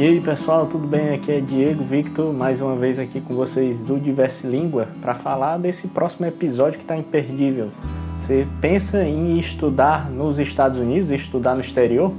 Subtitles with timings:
[0.00, 1.12] E aí pessoal, tudo bem?
[1.12, 5.58] Aqui é Diego Victor, mais uma vez aqui com vocês do Diverse Língua para falar
[5.58, 7.68] desse próximo episódio que está imperdível.
[8.18, 12.14] Você pensa em estudar nos Estados Unidos, estudar no exterior?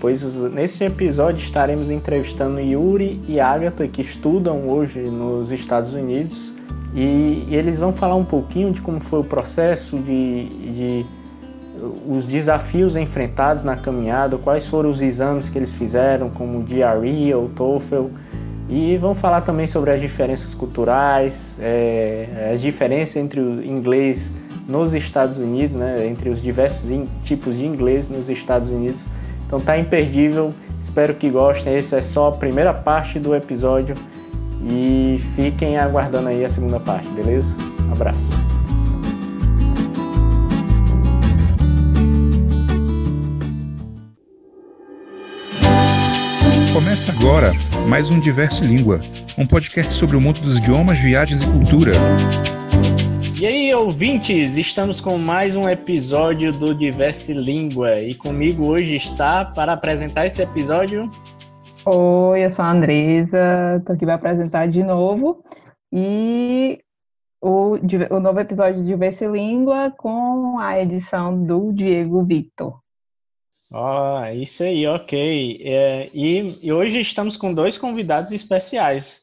[0.00, 0.22] Pois
[0.54, 6.54] nesse episódio estaremos entrevistando Yuri e Agatha que estudam hoje nos Estados Unidos
[6.94, 11.06] e, eles vão falar um pouquinho de como foi o processo de, de
[12.08, 17.34] os desafios enfrentados na caminhada, quais foram os exames que eles fizeram, como o GRE
[17.34, 18.06] ou TOEFL,
[18.68, 24.32] e vão falar também sobre as diferenças culturais, é, as diferenças entre o inglês
[24.68, 26.88] nos Estados Unidos, né, entre os diversos
[27.24, 29.06] tipos de inglês nos Estados Unidos.
[29.44, 31.74] Então tá imperdível, espero que gostem.
[31.74, 33.96] Essa é só a primeira parte do episódio
[34.64, 37.52] e fiquem aguardando aí a segunda parte, beleza?
[37.88, 38.49] Um abraço.
[46.90, 47.52] Começa agora
[47.86, 48.98] mais um Diverse Língua,
[49.38, 51.92] um podcast sobre o mundo dos idiomas, viagens e cultura.
[53.40, 59.44] E aí, ouvintes, estamos com mais um episódio do Diverse Língua e comigo hoje está
[59.44, 61.08] para apresentar esse episódio.
[61.86, 65.44] Oi, eu sou a Andresa, estou aqui para apresentar de novo
[65.92, 66.80] e
[67.40, 67.76] o,
[68.10, 72.80] o novo episódio de Diverse Língua com a edição do Diego Victor.
[73.72, 75.58] Oh, isso aí, ok.
[75.64, 79.22] É, e, e, hoje estamos com dois convidados especiais.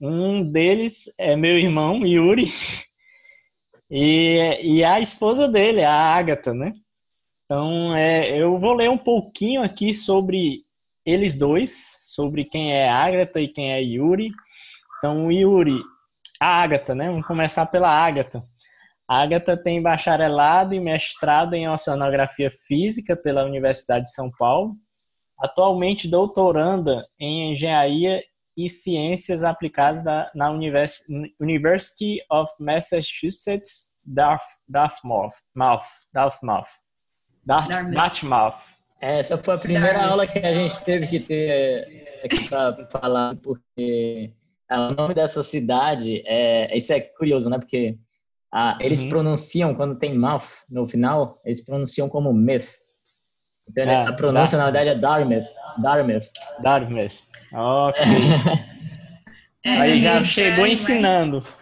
[0.00, 2.46] Um deles é meu irmão, Yuri,
[3.90, 6.72] e, e a esposa dele, a Agatha, né?
[7.44, 10.64] Então, é, eu vou ler um pouquinho aqui sobre
[11.04, 14.30] eles dois, sobre quem é Agatha e quem é Yuri.
[14.98, 15.82] Então, Yuri,
[16.40, 17.08] a Agatha, né?
[17.10, 18.40] Vamos começar pela Agatha.
[19.10, 24.76] Agatha tem bacharelado e mestrado em Oceanografia Física pela Universidade de São Paulo,
[25.36, 28.22] atualmente doutoranda em Engenharia
[28.56, 31.02] e Ciências Aplicadas da, na Univers,
[31.40, 34.52] University of Massachusetts, Dartmouth.
[34.68, 35.82] Dartmouth.
[36.14, 36.68] Dartmouth.
[37.44, 37.92] Dartmouth.
[37.92, 38.76] Dartmouth.
[39.00, 40.12] Essa foi a primeira Dartmouth.
[40.12, 44.32] aula que a gente teve que ter aqui para falar, porque
[44.70, 47.58] o nome dessa cidade, é, isso é curioso, né?
[47.58, 47.98] Porque
[48.52, 49.08] ah, eles uhum.
[49.10, 52.68] pronunciam, quando tem mouth no final, eles pronunciam como myth.
[53.68, 55.46] Então, é, a pronúncia, na verdade, é Dartmouth.
[55.78, 56.26] Dartmouth.
[56.62, 57.20] Dartmouth.
[57.52, 58.02] Ok.
[59.62, 61.44] É, Aí já chegou ensinando.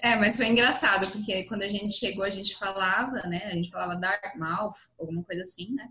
[0.00, 3.42] É, mas foi engraçado, porque quando a gente chegou, a gente falava, né?
[3.46, 5.88] A gente falava Dartmouth, alguma coisa assim, né?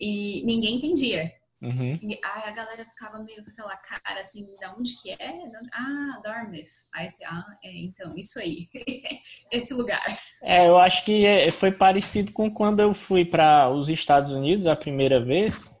[0.00, 1.30] E ninguém entendia.
[1.60, 1.98] Uhum.
[2.00, 5.32] E aí a galera ficava meio com aquela cara assim, da onde que é?
[5.72, 6.86] Ah, Dartmouth.
[6.94, 8.68] Aí você, ah, é, então, isso aí.
[9.50, 10.02] Esse lugar.
[10.42, 14.66] É, eu acho que é, foi parecido com quando eu fui para os Estados Unidos
[14.66, 15.76] a primeira vez,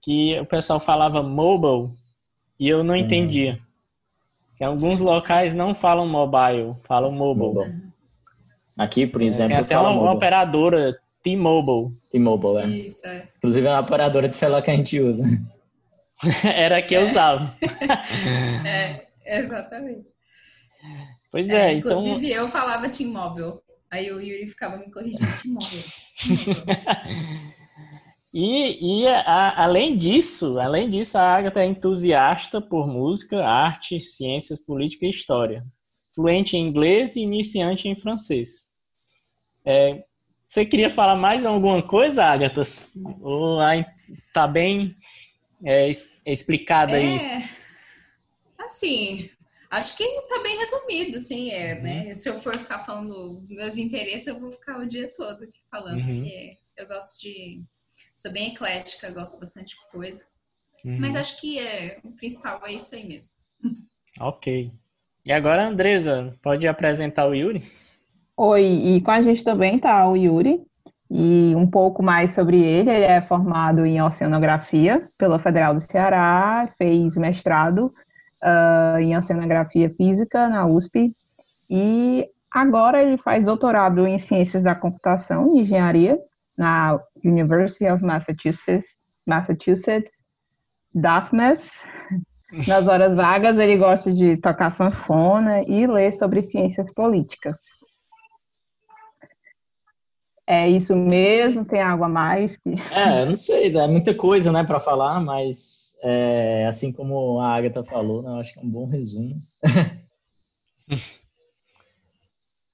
[0.00, 1.94] que o pessoal falava mobile
[2.58, 3.52] e eu não entendia.
[3.52, 3.70] Uhum.
[4.56, 7.54] Que alguns locais não falam mobile, falam mobile.
[7.54, 7.90] mobile.
[8.76, 11.94] Aqui, por exemplo, tem até uma, uma operadora T-Mobile.
[12.10, 12.66] T-Mobile, é.
[12.66, 13.28] Isso, é.
[13.36, 15.24] Inclusive é uma operadora de celular que a gente usa.
[16.44, 17.54] Era a que eu usava.
[18.66, 20.10] é, exatamente.
[21.30, 21.92] Pois é, é então...
[21.92, 23.60] Inclusive eu falava T-Mobile.
[23.90, 25.84] Aí o Yuri ficava me corrigindo T-Mobile.
[28.32, 34.64] e, e a, além disso, além disso, a Agatha é entusiasta por música, arte, ciências,
[34.64, 35.64] política e história.
[36.14, 38.70] Fluente em inglês e iniciante em francês.
[39.64, 40.04] É,
[40.50, 42.62] você queria falar mais alguma coisa, Agatha?
[43.20, 43.60] Ou
[44.32, 44.92] tá bem
[45.64, 45.88] é,
[46.26, 47.50] explicada é, isso?
[48.58, 49.30] Assim,
[49.70, 51.82] acho que tá bem resumido, assim, é, uhum.
[51.82, 52.14] né?
[52.14, 56.00] Se eu for ficar falando meus interesses, eu vou ficar o dia todo aqui falando,
[56.00, 56.16] uhum.
[56.16, 57.62] porque eu gosto de...
[58.16, 60.26] Sou bem eclética, gosto bastante de coisa.
[60.84, 60.98] Uhum.
[60.98, 63.34] Mas acho que é, o principal é isso aí mesmo.
[64.18, 64.72] Ok.
[65.28, 67.62] E agora, Andresa, pode apresentar o Yuri?
[68.42, 70.62] Oi, e com a gente também está o Yuri,
[71.10, 72.88] e um pouco mais sobre ele.
[72.88, 77.92] Ele é formado em oceanografia pela Federal do Ceará, fez mestrado
[78.42, 81.14] uh, em oceanografia física na USP,
[81.68, 86.18] e agora ele faz doutorado em ciências da computação e engenharia
[86.56, 90.24] na University of Massachusetts, Massachusetts
[90.94, 91.60] Dartmouth.
[92.66, 97.58] Nas horas vagas, ele gosta de tocar sanfona e ler sobre ciências políticas.
[100.50, 101.64] É isso mesmo?
[101.64, 102.56] Tem algo a mais?
[102.56, 102.70] Que...
[102.92, 107.84] É, não sei, é muita coisa, né, para falar, mas é, assim como a Agatha
[107.84, 109.40] falou, né, eu acho que é um bom resumo.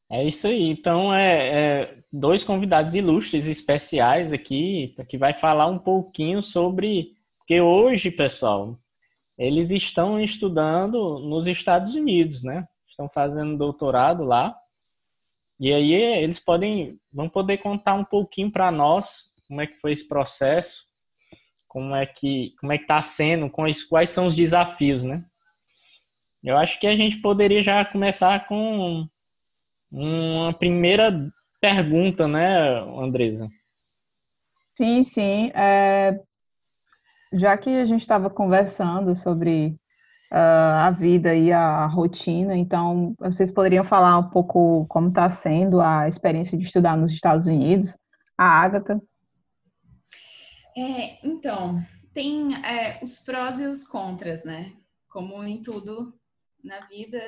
[0.08, 0.70] É isso aí.
[0.70, 7.10] Então, é, é, dois convidados ilustres especiais aqui, que vai falar um pouquinho sobre.
[7.38, 8.76] Porque hoje, pessoal,
[9.36, 12.68] eles estão estudando nos Estados Unidos, né?
[12.88, 14.54] Estão fazendo doutorado lá.
[15.58, 19.92] E aí eles podem, vão poder contar um pouquinho para nós como é que foi
[19.92, 20.86] esse processo,
[21.68, 25.24] como é que como é que está sendo, quais, são os desafios, né?
[26.42, 29.08] Eu acho que a gente poderia já começar com
[29.90, 31.30] uma primeira
[31.60, 33.48] pergunta, né, Andresa?
[34.76, 35.50] Sim, sim.
[35.54, 36.20] É,
[37.32, 39.76] já que a gente estava conversando sobre
[40.30, 46.08] a vida e a rotina, então vocês poderiam falar um pouco como está sendo a
[46.08, 47.96] experiência de estudar nos Estados Unidos?
[48.36, 49.00] A Ágata?
[50.76, 51.80] É, então,
[52.12, 54.72] tem é, os prós e os contras, né?
[55.08, 56.12] Como em tudo
[56.62, 57.18] na vida,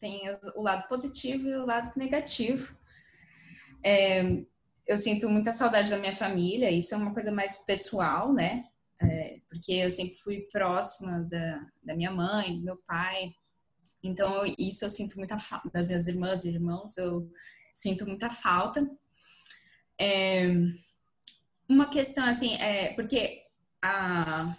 [0.00, 0.22] tem
[0.56, 2.74] o lado positivo e o lado negativo.
[3.82, 4.22] É,
[4.86, 8.64] eu sinto muita saudade da minha família, isso é uma coisa mais pessoal, né?
[9.02, 13.32] É, porque eu sempre fui próxima da, da minha mãe, do meu pai,
[14.02, 17.30] então isso eu sinto muita falta, das minhas irmãs e irmãos, eu
[17.72, 18.88] sinto muita falta.
[19.98, 20.48] É,
[21.68, 23.42] uma questão assim, é, porque
[23.82, 24.56] a,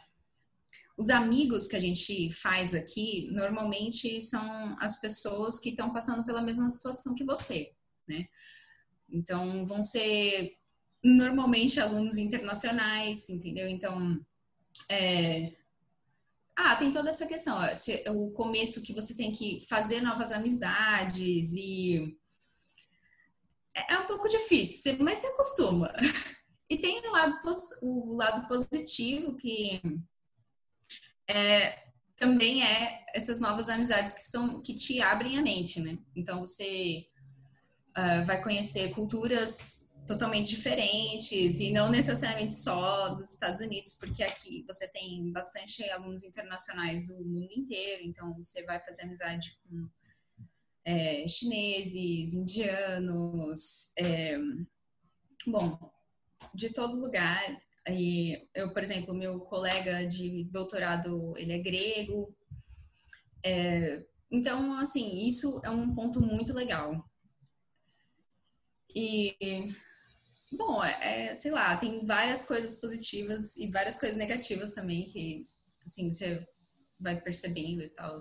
[0.97, 6.41] os amigos que a gente faz aqui, normalmente são as pessoas que estão passando pela
[6.41, 7.71] mesma situação que você,
[8.07, 8.27] né?
[9.09, 10.51] Então, vão ser
[11.03, 13.67] normalmente alunos internacionais, entendeu?
[13.67, 14.23] Então,
[14.91, 15.53] é...
[16.55, 17.57] ah, tem toda essa questão,
[18.09, 22.17] o começo que você tem que fazer novas amizades e
[23.73, 25.91] é, é um pouco difícil, mas se acostuma.
[26.69, 27.37] E tem o lado,
[27.83, 29.81] o lado positivo que
[31.27, 31.83] é,
[32.15, 35.97] também é essas novas amizades que são que te abrem a mente, né?
[36.15, 37.05] Então você
[37.89, 44.63] uh, vai conhecer culturas totalmente diferentes e não necessariamente só dos Estados Unidos, porque aqui
[44.67, 49.87] você tem bastante alunos internacionais do mundo inteiro, então você vai fazer amizade com
[50.83, 54.37] é, chineses, indianos, é,
[55.47, 55.79] bom,
[56.53, 57.61] de todo lugar.
[57.87, 62.35] E eu, por exemplo, meu colega de doutorado, ele é grego.
[63.43, 67.09] É, então, assim, isso é um ponto muito legal.
[68.93, 69.37] E,
[70.51, 75.47] bom, é, é, sei lá, tem várias coisas positivas e várias coisas negativas também que,
[75.85, 76.45] assim, você
[76.99, 78.19] vai percebendo e tal.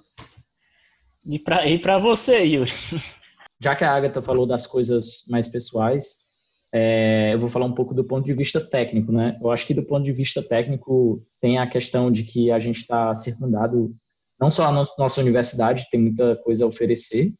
[1.26, 2.70] E para e pra você, Yuri?
[3.62, 6.30] Já que a Agatha falou das coisas mais pessoais,
[6.72, 9.36] é, eu vou falar um pouco do ponto de vista técnico, né?
[9.40, 12.78] Eu acho que do ponto de vista técnico tem a questão de que a gente
[12.78, 13.94] está circundado,
[14.40, 17.34] não só a nossa universidade tem muita coisa a oferecer,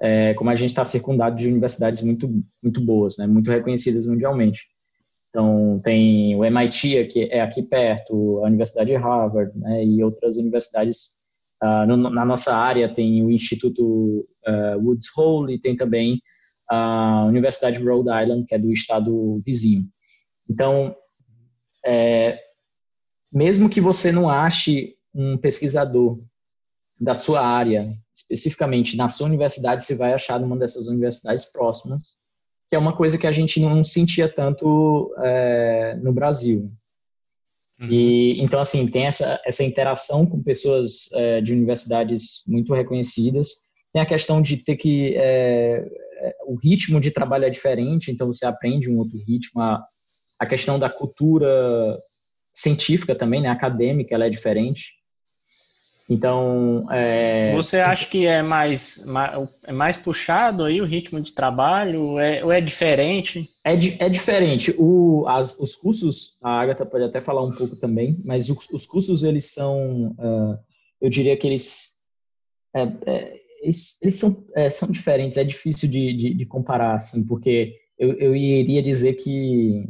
[0.00, 2.28] é, como a gente está circundado de universidades muito
[2.62, 3.26] muito boas, né?
[3.26, 4.62] Muito reconhecidas mundialmente.
[5.30, 9.84] Então tem o MIT que é aqui perto, a Universidade de Harvard, né?
[9.84, 11.24] E outras universidades
[11.62, 16.20] uh, no, na nossa área tem o Instituto uh, Woods Hole e tem também
[16.68, 19.82] a Universidade de Rhode Island, que é do estado vizinho.
[20.48, 20.94] Então,
[21.84, 22.38] é,
[23.32, 26.18] mesmo que você não ache um pesquisador
[27.04, 32.16] da sua área, especificamente na sua universidade, você vai achar numa dessas universidades próximas,
[32.68, 36.72] que é uma coisa que a gente não sentia tanto é, no Brasil.
[37.78, 37.88] Uhum.
[37.90, 43.74] E então assim tem essa essa interação com pessoas é, de universidades muito reconhecidas.
[43.92, 45.84] Tem a questão de ter que é,
[46.46, 49.60] o ritmo de trabalho é diferente, então você aprende um outro ritmo.
[49.60, 49.84] A,
[50.38, 51.98] a questão da cultura
[52.52, 55.03] científica também, né, acadêmica, ela é diferente.
[56.08, 57.52] Então, é...
[57.54, 59.06] você acha que é mais,
[59.64, 62.18] é mais puxado aí o ritmo de trabalho?
[62.18, 63.48] É, ou é diferente?
[63.64, 64.74] É, é diferente.
[64.78, 68.86] O, as, os cursos, a Agatha pode até falar um pouco também, mas os, os
[68.86, 70.58] cursos eles são, uh,
[71.00, 71.94] eu diria que eles
[72.74, 77.26] é, é, eles, eles são, é, são diferentes, é difícil de, de, de comparar, assim,
[77.26, 79.88] porque eu, eu iria dizer que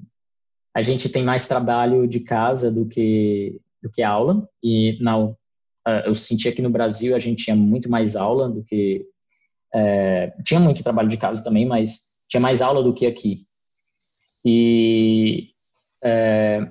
[0.72, 5.36] a gente tem mais trabalho de casa do que, do que aula, e não,
[6.06, 9.06] eu senti aqui no Brasil a gente tinha muito mais aula do que.
[9.74, 13.46] É, tinha muito trabalho de casa também, mas tinha mais aula do que aqui.
[14.44, 15.50] E.
[16.02, 16.68] É,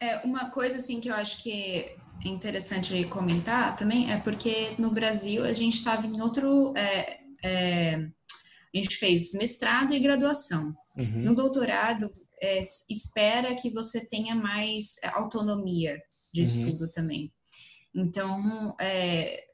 [0.00, 4.90] é uma coisa assim que eu acho que é interessante comentar também é porque no
[4.90, 6.74] Brasil a gente estava em outro.
[6.76, 10.74] É, é, a gente fez mestrado e graduação.
[10.96, 11.22] Uhum.
[11.22, 12.08] No doutorado,
[12.40, 16.00] é, espera que você tenha mais autonomia
[16.32, 16.46] de uhum.
[16.46, 17.32] estudo também.
[17.94, 19.48] Então, é,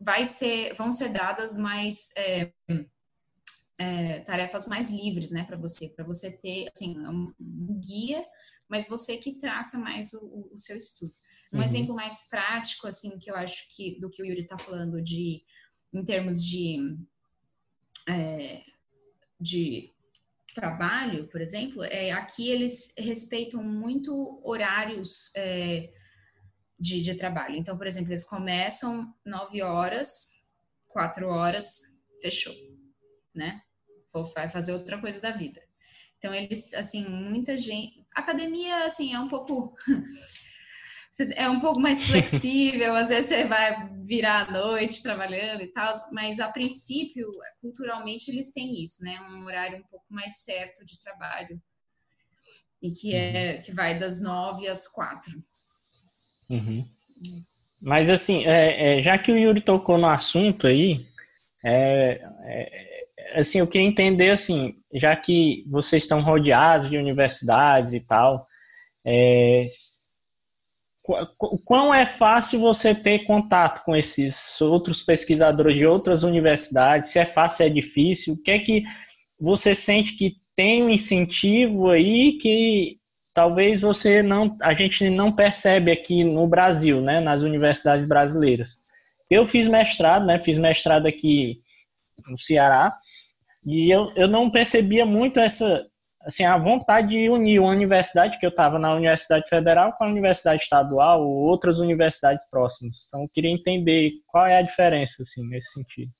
[0.00, 2.52] vai ser, vão ser dadas mais é,
[3.78, 7.32] é, tarefas mais livres, né, para você, para você ter assim um,
[7.80, 8.24] guia,
[8.68, 11.12] mas você que traça mais o, o seu estudo.
[11.52, 11.64] Um uhum.
[11.64, 15.42] exemplo mais prático, assim, que eu acho que do que o Yuri está falando de
[15.92, 16.96] em termos de
[18.08, 18.62] é,
[19.40, 19.92] de
[20.54, 25.92] trabalho, por exemplo, é, aqui eles respeitam muito horários é,
[26.80, 27.56] de, de trabalho.
[27.56, 30.48] Então, por exemplo, eles começam nove horas,
[30.88, 32.54] quatro horas, fechou,
[33.34, 33.60] né?
[34.12, 35.60] Vou fazer outra coisa da vida.
[36.18, 38.04] Então, eles, assim, muita gente.
[38.14, 39.76] Academia, assim, é um pouco.
[41.36, 45.92] é um pouco mais flexível, às vezes você vai virar à noite trabalhando e tal,
[46.12, 47.28] mas a princípio,
[47.60, 49.20] culturalmente, eles têm isso, né?
[49.20, 51.60] Um horário um pouco mais certo de trabalho.
[52.82, 55.32] E que, é, que vai das nove às quatro.
[56.50, 56.84] Uhum.
[57.80, 61.06] Mas assim, é, é, já que o Yuri tocou no assunto aí,
[61.64, 68.00] é, é, assim, eu queria entender assim, já que vocês estão rodeados de universidades e
[68.00, 68.46] tal,
[69.06, 69.64] é,
[71.40, 77.10] o quão é fácil você ter contato com esses outros pesquisadores de outras universidades?
[77.10, 78.34] Se é fácil, se é difícil?
[78.34, 78.84] O que é que
[79.40, 82.99] você sente que tem um incentivo aí que
[83.32, 88.80] talvez você não, a gente não percebe aqui no Brasil, né, nas universidades brasileiras.
[89.30, 91.60] Eu fiz mestrado, né, fiz mestrado aqui
[92.28, 92.96] no Ceará
[93.64, 95.86] e eu, eu não percebia muito essa
[96.22, 100.08] assim, a vontade de unir uma universidade, que eu estava na Universidade Federal, com a
[100.08, 103.06] Universidade Estadual ou outras universidades próximas.
[103.06, 106.10] Então, eu queria entender qual é a diferença, assim, nesse sentido.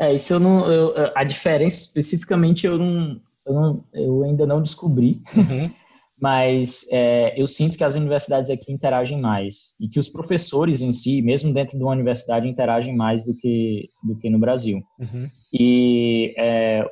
[0.00, 0.70] É, isso eu não.
[0.70, 5.22] Eu, a diferença especificamente eu não, eu, não, eu ainda não descobri.
[5.36, 5.70] Uhum.
[6.24, 10.90] mas é, eu sinto que as universidades aqui interagem mais e que os professores em
[10.90, 14.78] si, mesmo dentro de uma universidade, interagem mais do que do que no Brasil.
[14.98, 15.28] Uhum.
[15.52, 16.82] E é,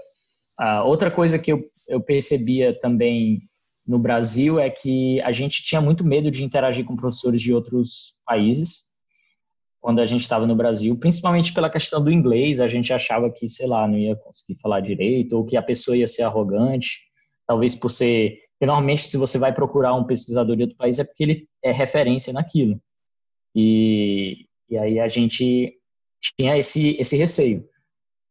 [0.84, 3.40] outra coisa que eu eu percebia também
[3.86, 8.14] no Brasil é que a gente tinha muito medo de interagir com professores de outros
[8.24, 8.92] países
[9.80, 13.48] quando a gente estava no Brasil, principalmente pela questão do inglês, a gente achava que,
[13.48, 17.00] sei lá, não ia conseguir falar direito ou que a pessoa ia ser arrogante,
[17.44, 21.04] talvez por ser, porque normalmente se você vai procurar um pesquisador de outro país é
[21.04, 22.80] porque ele é referência naquilo.
[23.56, 25.76] E, e aí a gente
[26.38, 27.68] tinha esse esse receio.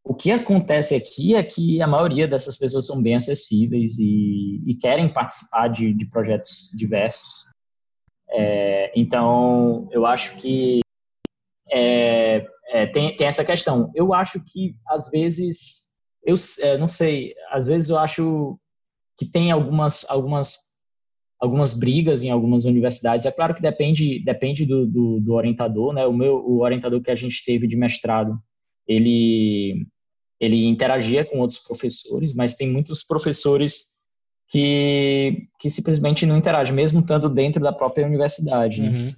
[0.02, 4.74] O que acontece aqui é que a maioria dessas pessoas são bem acessíveis e, e
[4.74, 7.44] querem participar de, de projetos diversos.
[8.30, 10.80] É, então, eu acho que
[11.70, 13.92] é, é, tem, tem essa questão.
[13.94, 15.92] Eu acho que, às vezes,
[16.24, 18.58] eu é, não sei, às vezes eu acho
[19.22, 20.72] que tem algumas, algumas,
[21.38, 23.24] algumas brigas em algumas universidades.
[23.24, 26.04] É claro que depende, depende do, do, do orientador, né?
[26.06, 28.36] O meu o orientador que a gente teve de mestrado,
[28.86, 29.86] ele
[30.40, 33.92] ele interagia com outros professores, mas tem muitos professores
[34.48, 38.82] que, que simplesmente não interagem, mesmo estando dentro da própria universidade.
[38.82, 38.88] Né?
[38.88, 39.14] Uhum.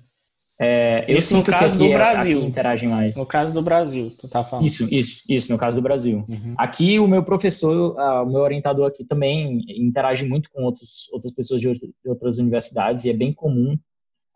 [0.59, 2.39] É, eu isso sinto no caso que do é Brasil.
[2.39, 3.17] Aqui interagem mais.
[3.17, 4.65] No caso do Brasil, tu tá falando.
[4.65, 6.25] Isso, isso, isso, no caso do Brasil.
[6.29, 6.55] Uhum.
[6.57, 11.33] Aqui o meu professor, uh, o meu orientador aqui também interage muito com outros, outras
[11.33, 13.77] pessoas de, outro, de outras universidades e é bem comum.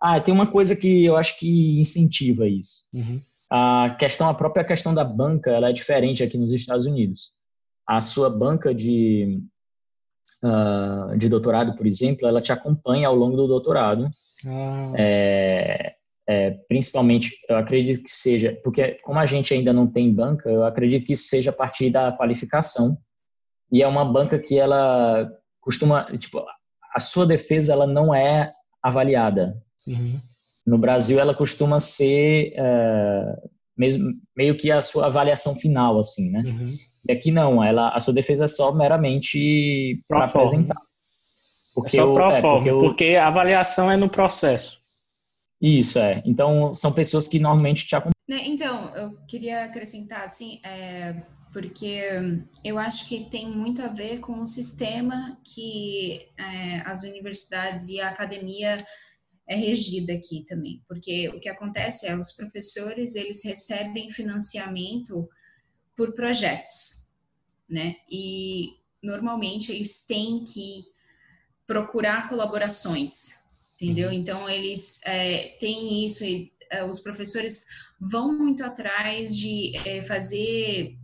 [0.01, 2.87] Ah, tem uma coisa que eu acho que incentiva isso.
[2.93, 3.21] Uhum.
[3.51, 7.35] A questão, a própria questão da banca, ela é diferente aqui nos Estados Unidos.
[7.87, 9.41] A sua banca de,
[10.45, 14.11] uh, de doutorado, por exemplo, ela te acompanha ao longo do doutorado.
[14.47, 14.93] Ah.
[14.97, 15.95] É,
[16.29, 20.63] é, principalmente, eu acredito que seja, porque como a gente ainda não tem banca, eu
[20.63, 22.99] acredito que isso seja a partir da qualificação.
[23.73, 25.27] E é uma banca que ela
[25.59, 26.45] costuma, tipo,
[26.95, 29.57] a sua defesa ela não é avaliada.
[29.87, 30.21] Uhum.
[30.67, 36.43] No Brasil, ela costuma ser uh, mesmo, meio que a sua avaliação final, assim, né?
[36.45, 36.69] Uhum.
[37.09, 40.77] E aqui não, ela, a sua defesa é só meramente para apresentar.
[41.75, 44.87] Porque é só pro é, porque, eu, porque a avaliação é no processo.
[45.61, 46.23] Isso, é.
[46.25, 48.13] Então, são pessoas que normalmente te acompanham.
[48.29, 51.23] Né, então, eu queria acrescentar, assim, é,
[51.53, 52.03] porque
[52.63, 58.01] eu acho que tem muito a ver com o sistema que é, as universidades e
[58.01, 58.85] a academia
[59.49, 65.27] é regida aqui também, porque o que acontece é os professores eles recebem financiamento
[65.97, 67.15] por projetos,
[67.69, 67.97] né?
[68.11, 70.85] E normalmente eles têm que
[71.67, 73.48] procurar colaborações,
[73.81, 74.09] entendeu?
[74.09, 74.15] Uhum.
[74.15, 77.67] Então eles é, têm isso e é, os professores
[78.01, 80.99] vão muito atrás de é, fazer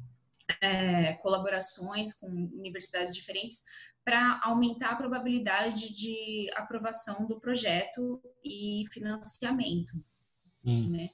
[0.61, 3.65] é, colaborações com universidades diferentes
[4.05, 9.93] para aumentar a probabilidade de aprovação do projeto e financiamento,
[10.65, 10.91] hum.
[10.91, 11.09] né?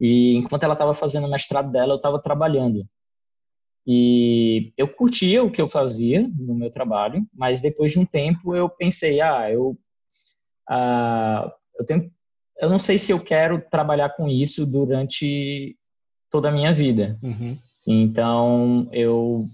[0.00, 2.84] E enquanto ela estava fazendo o mestrado dela, eu estava trabalhando.
[3.86, 8.56] E eu curtia o que eu fazia no meu trabalho, mas depois de um tempo
[8.56, 9.78] eu pensei, ah, eu,
[10.68, 12.10] ah, eu tenho,
[12.58, 15.76] eu não sei se eu quero trabalhar com isso durante
[16.30, 17.18] toda a minha vida.
[17.22, 17.58] Uhum.
[17.86, 19.48] Então eu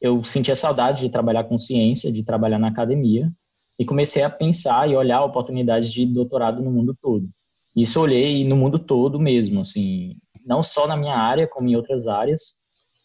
[0.00, 3.30] eu sentia saudade de trabalhar com ciência, de trabalhar na academia
[3.78, 7.28] e comecei a pensar e olhar oportunidades de doutorado no mundo todo.
[7.76, 12.08] Isso olhei no mundo todo mesmo, assim, não só na minha área como em outras
[12.08, 12.60] áreas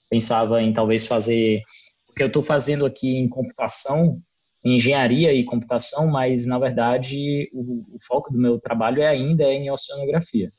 [0.09, 1.61] pensava em talvez fazer,
[2.07, 4.21] porque eu estou fazendo aqui em computação,
[4.63, 9.43] em engenharia e computação, mas na verdade o, o foco do meu trabalho é ainda
[9.53, 10.51] em oceanografia.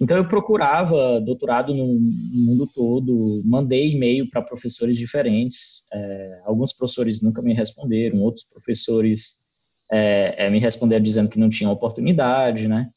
[0.00, 5.84] Então eu procurava doutorado no, mundo todo, mandei e-mail para professores diferentes.
[5.92, 9.44] É, alguns professores nunca me responderam, outros professores
[9.90, 12.90] é, é, me responderam dizendo que não tinham oportunidade, né?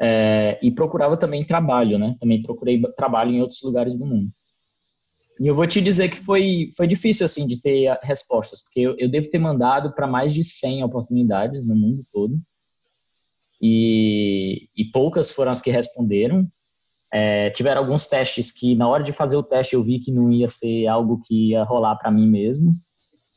[0.00, 2.16] É, e procurava também trabalho, né?
[2.18, 4.30] Também procurei trabalho em outros lugares do mundo.
[5.40, 8.96] E eu vou te dizer que foi, foi difícil, assim, de ter respostas, porque eu,
[8.98, 12.40] eu devo ter mandado para mais de 100 oportunidades no mundo todo,
[13.60, 16.46] e, e poucas foram as que responderam.
[17.12, 20.30] É, tiveram alguns testes que, na hora de fazer o teste, eu vi que não
[20.30, 22.74] ia ser algo que ia rolar para mim mesmo.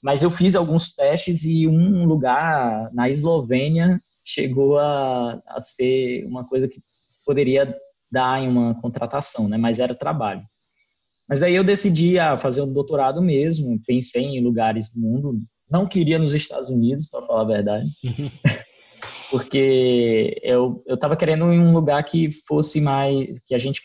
[0.02, 6.44] Mas eu fiz alguns testes e um lugar na Eslovênia chegou a, a ser uma
[6.44, 6.82] coisa que
[7.26, 7.76] poderia
[8.12, 9.58] dar em uma contratação, né?
[9.58, 10.44] Mas era trabalho.
[11.30, 15.88] Mas daí eu decidi a fazer um doutorado mesmo, pensei em lugares do mundo, não
[15.88, 17.90] queria nos Estados Unidos, para falar a verdade,
[19.32, 23.82] porque eu eu estava querendo um lugar que fosse mais que a gente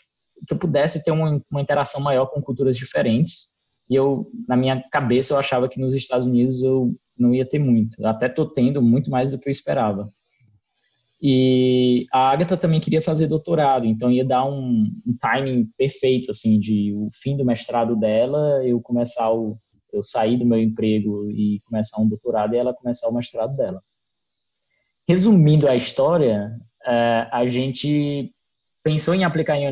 [0.46, 3.56] que eu pudesse ter uma, uma interação maior com culturas diferentes.
[3.88, 7.60] E eu na minha cabeça eu achava que nos Estados Unidos eu não ia ter
[7.60, 8.04] muito.
[8.04, 10.10] até tô tendo muito mais do que eu esperava.
[11.22, 16.60] E a Agatha também queria fazer doutorado, então ia dar um, um timing perfeito, assim,
[16.60, 19.56] de o fim do mestrado dela, eu começar o,
[19.92, 23.82] eu sair do meu emprego e começar um doutorado e ela começar o mestrado dela.
[25.08, 26.50] Resumindo a história,
[26.86, 28.32] é, a gente
[28.82, 29.66] pensou em aplicar em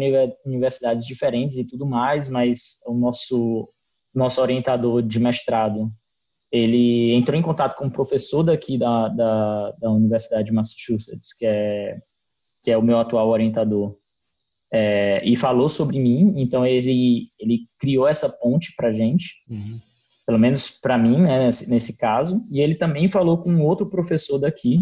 [0.44, 3.68] universidades diferentes e tudo mais, mas o nosso
[4.14, 5.92] nosso orientador de mestrado
[6.54, 11.44] ele entrou em contato com um professor daqui da, da, da Universidade de Massachusetts, que
[11.44, 11.98] é,
[12.62, 13.96] que é o meu atual orientador,
[14.72, 16.32] é, e falou sobre mim.
[16.36, 19.80] Então, ele, ele criou essa ponte para gente, uhum.
[20.24, 22.46] pelo menos para mim, né, nesse, nesse, caso.
[22.48, 24.78] E ele também falou com outro professor daqui,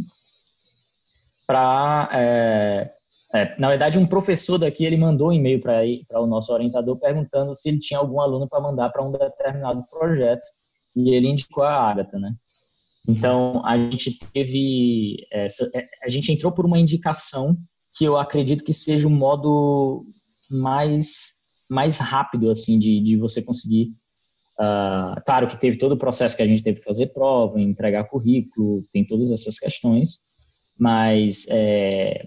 [1.47, 2.09] para.
[2.13, 2.93] É,
[3.35, 7.55] é, na verdade, um professor daqui ele mandou um e-mail para o nosso orientador perguntando
[7.55, 10.45] se ele tinha algum aluno para mandar para um determinado projeto
[10.95, 12.35] e ele indicou a Agatha, né?
[13.09, 15.27] Então, a gente teve.
[15.31, 17.57] Essa, é, a gente entrou por uma indicação
[17.97, 20.07] que eu acredito que seja o um modo
[20.51, 23.93] mais, mais rápido, assim, de, de você conseguir.
[24.59, 28.05] Uh, claro que teve todo o processo que a gente teve que fazer prova, entregar
[28.05, 30.32] currículo, tem todas essas questões.
[30.83, 32.27] Mas é,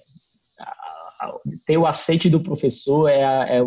[1.65, 3.61] ter o aceite do professor é a, é,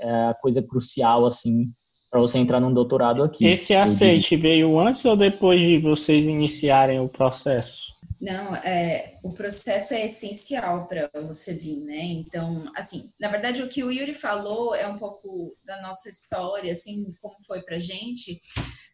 [0.00, 1.72] é a coisa crucial, assim,
[2.10, 3.46] para você entrar num doutorado aqui.
[3.46, 7.96] Esse aceite veio antes ou depois de vocês iniciarem o processo?
[8.20, 12.02] Não, é, o processo é essencial para você vir, né?
[12.02, 16.70] Então, assim, na verdade, o que o Yuri falou é um pouco da nossa história,
[16.70, 18.42] assim, como foi para gente,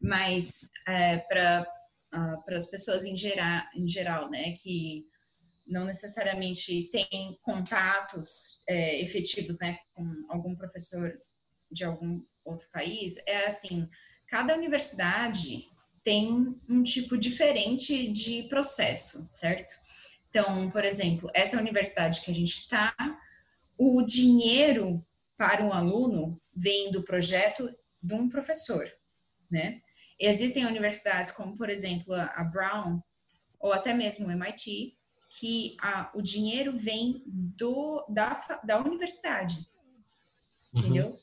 [0.00, 5.04] mas é, para uh, ah, as pessoas em geral, em geral, né, que
[5.66, 11.18] não necessariamente têm contatos é, efetivos, né, com algum professor
[11.70, 13.88] de algum outro país, é assim,
[14.28, 15.66] cada universidade
[16.02, 19.72] tem um tipo diferente de processo, certo?
[20.28, 22.94] Então, por exemplo, essa universidade que a gente está,
[23.78, 25.04] o dinheiro
[25.36, 28.86] para um aluno vem do projeto de um professor,
[29.50, 29.80] né?
[30.18, 33.00] Existem universidades como, por exemplo, a Brown,
[33.58, 34.96] ou até mesmo o MIT,
[35.38, 37.22] que a, o dinheiro vem
[37.56, 38.32] do, da,
[38.64, 39.54] da universidade,
[40.72, 40.80] uhum.
[40.80, 41.16] entendeu?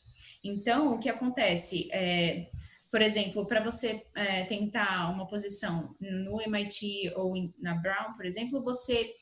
[0.43, 1.89] Então, o que acontece?
[1.91, 2.49] É,
[2.91, 8.63] por exemplo, para você é, tentar uma posição no MIT ou na Brown, por exemplo,
[8.63, 9.13] você,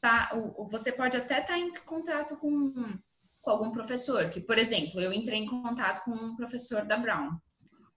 [0.00, 0.30] tá,
[0.70, 2.98] você pode até estar tá em contato com,
[3.40, 7.38] com algum professor, que, por exemplo, eu entrei em contato com um professor da Brown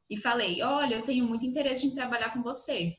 [0.09, 2.95] e falei, olha, eu tenho muito interesse em trabalhar com você.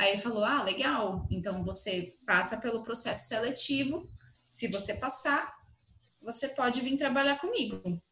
[0.00, 4.08] Aí ele falou, ah, legal, então você passa pelo processo seletivo,
[4.48, 5.54] se você passar,
[6.22, 8.02] você pode vir trabalhar comigo.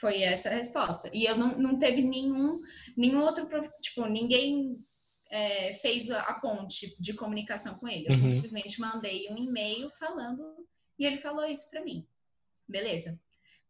[0.00, 1.10] Foi essa a resposta.
[1.12, 2.62] E eu não, não teve nenhum,
[2.96, 3.46] nenhum outro,
[3.78, 4.82] tipo, ninguém
[5.28, 8.06] é, fez a, ponte de comunicação com ele.
[8.06, 8.32] Eu uhum.
[8.32, 10.66] simplesmente mandei um e-mail falando
[10.98, 12.08] e ele falou isso para mim.
[12.66, 13.20] Beleza.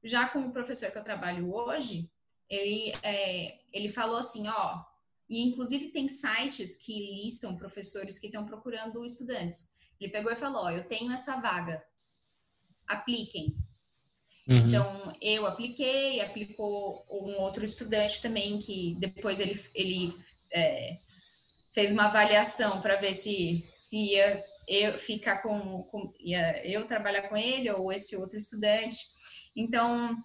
[0.04, 2.08] Já com o professor que eu trabalho hoje,
[2.48, 4.84] ele, é, ele falou assim, ó,
[5.28, 9.76] e inclusive tem sites que listam professores que estão procurando estudantes.
[10.00, 11.82] Ele pegou e falou, ó, eu tenho essa vaga,
[12.86, 13.56] apliquem.
[14.48, 14.56] Uhum.
[14.58, 20.14] Então, eu apliquei, aplicou um outro estudante também, que depois ele, ele
[20.52, 20.98] é,
[21.74, 27.28] fez uma avaliação para ver se, se ia eu ficar com, com, ia eu trabalhar
[27.28, 28.96] com ele ou esse outro estudante.
[29.54, 30.16] Então,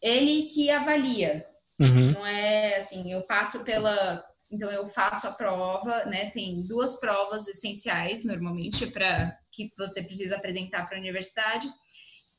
[0.00, 1.46] ele que avalia,
[1.78, 2.12] uhum.
[2.12, 6.30] não é assim, eu passo pela, então eu faço a prova, né?
[6.30, 11.66] Tem duas provas essenciais normalmente para que você precisa apresentar para a universidade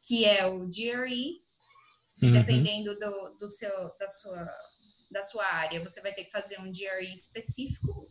[0.05, 1.41] que é o GRE,
[2.21, 2.31] uhum.
[2.33, 4.49] dependendo do, do seu, da, sua,
[5.09, 8.09] da sua área, você vai ter que fazer um GRE específico.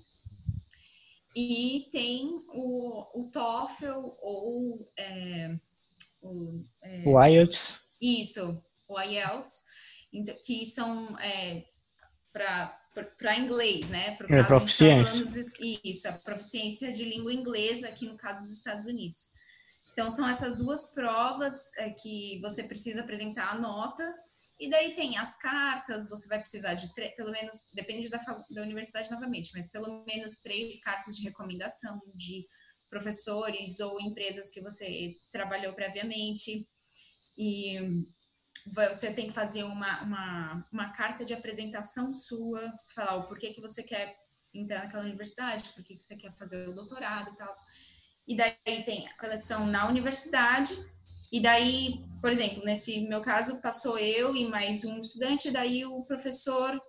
[1.37, 5.59] E tem o, o TOEFL ou é,
[6.23, 7.87] o, é, o IELTS.
[8.01, 9.67] Isso, o IELTS,
[10.13, 11.65] então, que são é,
[12.33, 12.79] para
[13.39, 14.17] inglês, né?
[14.17, 15.25] Por é, proficiência.
[15.25, 19.33] Tá isso, a proficiência de língua inglesa aqui no caso dos Estados Unidos.
[19.93, 24.03] Então, são essas duas provas é, que você precisa apresentar a nota,
[24.59, 29.11] e daí tem as cartas, você vai precisar de, pelo menos, depende da, da universidade
[29.11, 32.47] novamente, mas pelo menos três cartas de recomendação de
[32.89, 36.67] professores ou empresas que você trabalhou previamente,
[37.37, 38.07] e
[38.67, 42.61] você tem que fazer uma, uma, uma carta de apresentação sua,
[42.95, 44.17] falar o porquê que você quer
[44.55, 47.51] entrar naquela universidade, por que você quer fazer o doutorado e tal
[48.27, 50.75] e daí tem a seleção na universidade,
[51.33, 55.85] e daí, por exemplo, nesse meu caso, passou eu e mais um estudante, e daí
[55.85, 56.81] o professor,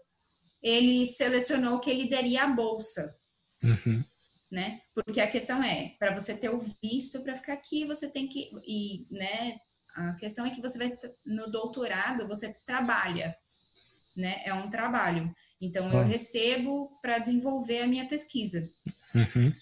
[0.62, 3.20] ele selecionou que ele daria a bolsa,
[3.64, 4.04] uhum.
[4.52, 4.82] né?
[4.94, 8.50] Porque a questão é, para você ter o visto para ficar aqui, você tem que,
[8.68, 9.58] e, né,
[9.96, 13.36] a questão é que você vai, no doutorado, você trabalha,
[14.16, 14.42] né?
[14.44, 15.34] É um trabalho.
[15.62, 18.68] Então, eu recebo para desenvolver a minha pesquisa.
[19.16, 19.54] Uhum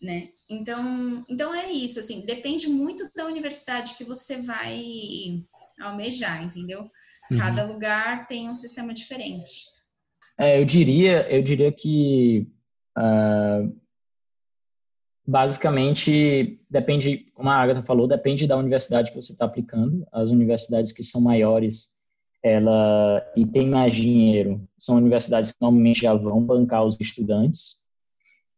[0.00, 0.28] né?
[0.48, 5.42] Então, então é isso, assim, depende muito da universidade que você vai
[5.80, 6.88] almejar, entendeu?
[7.30, 7.38] Uhum.
[7.38, 7.72] Cada uhum.
[7.72, 9.66] lugar tem um sistema diferente.
[10.38, 12.46] É, eu diria, eu diria que
[12.96, 13.76] uh,
[15.28, 20.06] basicamente depende, como a Agatha falou, depende da universidade que você está aplicando.
[20.10, 21.98] As universidades que são maiores,
[22.42, 27.88] ela e tem mais dinheiro, são universidades que normalmente já vão bancar os estudantes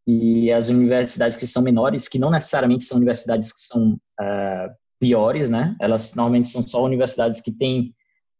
[0.06, 5.50] e as universidades que são menores, que não necessariamente são universidades que são uh, piores,
[5.50, 5.74] né?
[5.80, 7.92] Elas normalmente são só universidades que têm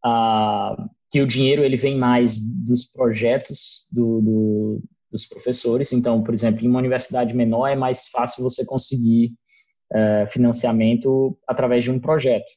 [0.06, 5.92] uh, que o dinheiro ele vem mais dos projetos do, do, dos professores.
[5.92, 9.32] Então, por exemplo, em uma universidade menor é mais fácil você conseguir
[9.92, 12.50] uh, financiamento através de um projeto.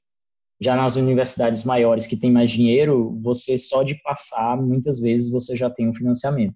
[0.62, 5.56] Já nas universidades maiores que têm mais dinheiro, você só de passar, muitas vezes você
[5.56, 6.56] já tem um financiamento.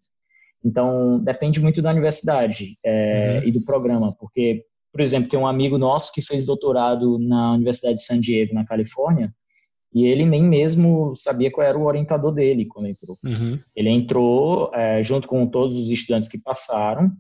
[0.64, 3.48] Então, depende muito da universidade é, uhum.
[3.48, 4.66] e do programa, porque
[4.98, 8.66] por exemplo, tem um amigo nosso que fez doutorado na Universidade de San Diego, na
[8.66, 9.32] Califórnia,
[9.98, 13.18] e ele nem mesmo sabia qual era o orientador dele quando entrou.
[13.24, 13.60] Uhum.
[13.76, 17.12] Ele entrou é, junto com todos os estudantes que passaram,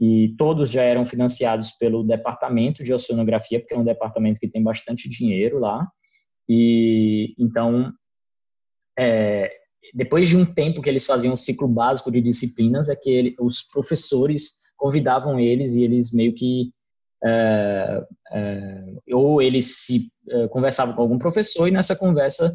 [0.00, 4.62] e todos já eram financiados pelo departamento de oceanografia, porque é um departamento que tem
[4.62, 5.86] bastante dinheiro lá.
[6.48, 7.92] E então,
[8.98, 9.52] é,
[9.92, 13.36] depois de um tempo que eles faziam um ciclo básico de disciplinas, é que ele,
[13.38, 16.72] os professores convidavam eles e eles meio que
[19.12, 22.54] ou eles se é, conversavam com algum professor e nessa conversa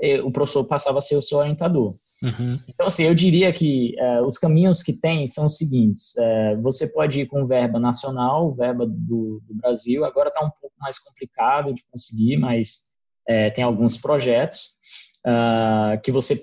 [0.00, 1.96] é, o professor passava a ser o seu orientador.
[2.22, 2.60] Uhum.
[2.68, 6.92] Então, assim, eu diria que é, os caminhos que tem são os seguintes: é, você
[6.92, 11.72] pode ir com verba nacional, verba do, do Brasil, agora está um pouco mais complicado
[11.72, 12.90] de conseguir, mas
[13.54, 14.70] tem alguns projetos
[15.24, 16.36] uh, que você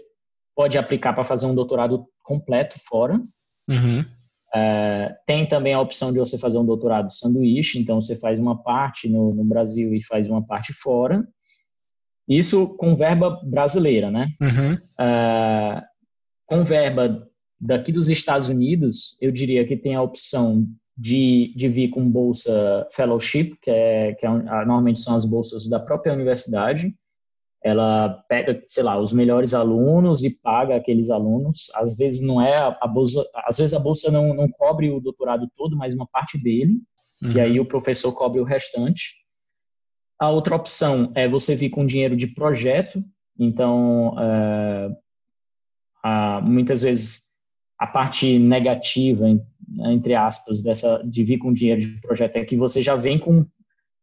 [0.56, 3.22] pode aplicar para fazer um doutorado completo fora.
[3.70, 4.06] Uhum.
[4.56, 8.62] É, tem também a opção de você fazer um doutorado sanduíche, então você faz uma
[8.62, 11.28] parte no, no Brasil e faz uma parte fora.
[12.28, 14.30] Isso com verba brasileira, né?
[14.42, 14.78] Uhum.
[15.00, 15.82] É,
[16.46, 17.28] com verba
[17.60, 22.88] daqui dos Estados Unidos, eu diria que tem a opção de, de vir com bolsa
[22.92, 26.94] fellowship, que, é, que é, normalmente são as bolsas da própria universidade,
[27.68, 31.70] ela pega, sei lá, os melhores alunos e paga aqueles alunos.
[31.76, 35.50] Às vezes não é a, bolsa, às vezes a bolsa não, não cobre o doutorado
[35.56, 36.80] todo, mas uma parte dele,
[37.22, 37.32] uhum.
[37.34, 39.16] e aí o professor cobre o restante.
[40.18, 43.04] A outra opção é você vir com dinheiro de projeto,
[43.38, 44.90] então é,
[46.04, 47.28] a, muitas vezes
[47.78, 49.26] a parte negativa,
[49.86, 53.46] entre aspas, dessa de vir com dinheiro de projeto é que você já vem com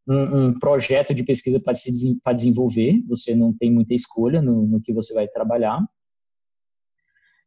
[0.06, 4.66] um, um projeto de pesquisa para se para desenvolver, você não tem muita escolha no,
[4.66, 5.80] no, que você vai trabalhar.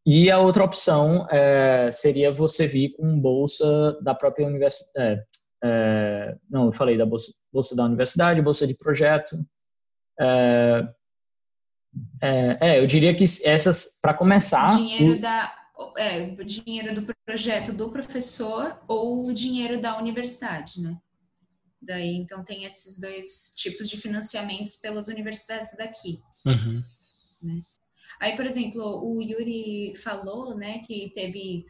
[0.06, 4.98] E a outra opção é, seria você vir com bolsa da própria universidade.
[4.98, 5.24] É,
[5.64, 9.38] é, não, eu falei da bolsa, bolsa da universidade, bolsa de projeto.
[10.20, 10.88] É,
[12.22, 14.68] é, é eu diria que essas, para começar.
[14.68, 15.54] Dinheiro da,
[15.98, 20.98] é, dinheiro do projeto do professor ou o dinheiro da universidade, né?
[21.82, 26.22] Daí, então, tem esses dois tipos de financiamentos pelas universidades daqui.
[26.46, 26.84] Uhum.
[27.42, 27.62] Né?
[28.20, 31.66] Aí, por exemplo, o Yuri falou, né, que teve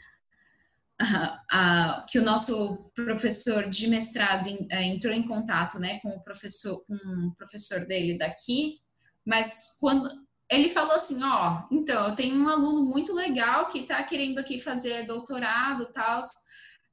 [2.09, 6.95] que o nosso professor de mestrado é, entrou em contato, né, com o professor, com
[6.95, 8.79] o professor dele daqui,
[9.25, 10.09] mas quando
[10.49, 14.59] ele falou assim, ó, então eu tenho um aluno muito legal que está querendo aqui
[14.59, 16.21] fazer doutorado, tal,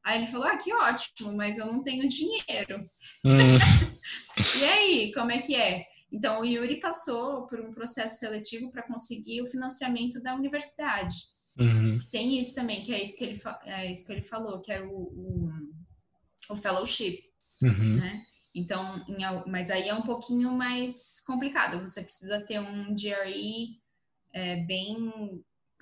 [0.04, 2.88] Aí ele falou: Ah, que ótimo, mas eu não tenho dinheiro.
[3.24, 3.58] Hum.
[4.60, 5.86] e aí, como é que é?
[6.12, 11.16] Então, o Yuri passou por um processo seletivo para conseguir o financiamento da universidade.
[11.58, 11.98] Uhum.
[12.10, 14.86] Tem isso também, que é isso que ele, é isso que ele falou, que era
[14.86, 15.50] o, o,
[16.50, 17.18] o fellowship,
[17.62, 17.96] uhum.
[17.96, 18.22] né?
[18.54, 21.80] Então, em, mas aí é um pouquinho mais complicado.
[21.80, 23.80] Você precisa ter um GRE
[24.32, 24.96] é, bem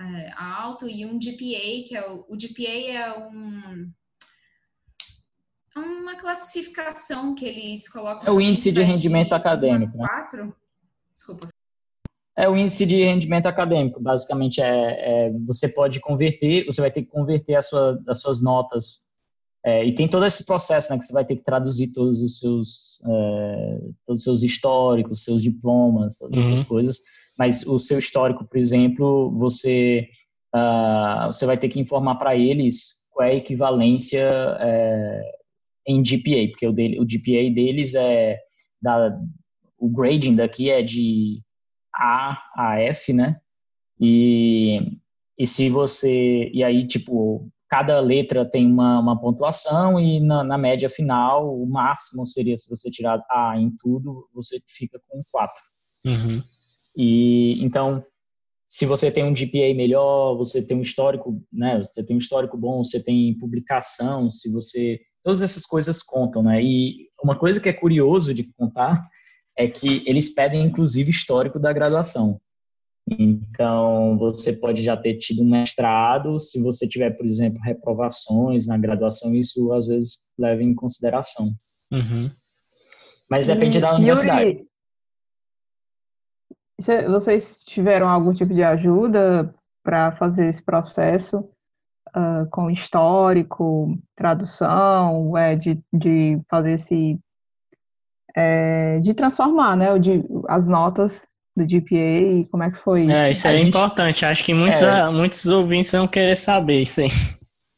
[0.00, 3.92] é, alto e um GPA, que é o, o GPA é um
[5.80, 8.26] uma classificação que eles colocam.
[8.26, 9.96] É o índice de rendimento de acadêmico.
[9.96, 10.04] Né?
[10.06, 10.54] Quatro.
[11.12, 11.48] Desculpa.
[12.36, 14.00] É o índice de rendimento acadêmico.
[14.00, 18.42] Basicamente, é, é, você pode converter, você vai ter que converter a sua, as suas
[18.42, 19.06] notas.
[19.64, 22.38] É, e tem todo esse processo, né, que você vai ter que traduzir todos os
[22.38, 26.52] seus, é, todos os seus históricos, seus diplomas, todas uhum.
[26.52, 27.00] essas coisas.
[27.38, 30.08] Mas o seu histórico, por exemplo, você,
[30.54, 34.26] uh, você vai ter que informar para eles qual é a equivalência
[34.60, 35.22] é,
[35.86, 38.38] em GPA, porque o, dele, o GPA deles é
[38.80, 39.18] da,
[39.78, 41.42] o grading daqui é de
[41.94, 43.40] A a F, né?
[44.00, 44.80] E,
[45.38, 50.58] e se você e aí tipo cada letra tem uma, uma pontuação e na, na,
[50.58, 55.54] média final o máximo seria se você tirar A em tudo você fica com 4.
[56.04, 56.42] Uhum.
[56.96, 58.02] E então
[58.66, 61.78] se você tem um GPA melhor, você tem um histórico, né?
[61.78, 66.62] Você tem um histórico bom, você tem publicação, se você todas essas coisas contam, né?
[66.62, 69.02] E uma coisa que é curioso de contar
[69.56, 72.40] é que eles pedem, inclusive, histórico da graduação.
[73.08, 78.78] Então, você pode já ter tido um mestrado, se você tiver, por exemplo, reprovações na
[78.78, 81.52] graduação, isso às vezes leva em consideração.
[81.90, 82.30] Uhum.
[83.28, 84.66] Mas depende da universidade.
[86.80, 91.48] Yuri, vocês tiveram algum tipo de ajuda para fazer esse processo?
[92.16, 97.18] Uh, com histórico, tradução, é, de, de fazer esse.
[98.34, 103.10] É, de transformar, né, o de, as notas do GPA, como é que foi isso?
[103.10, 107.02] É, isso é gente, importante, acho que muitos, é, muitos ouvintes vão querer saber isso
[107.02, 107.08] aí.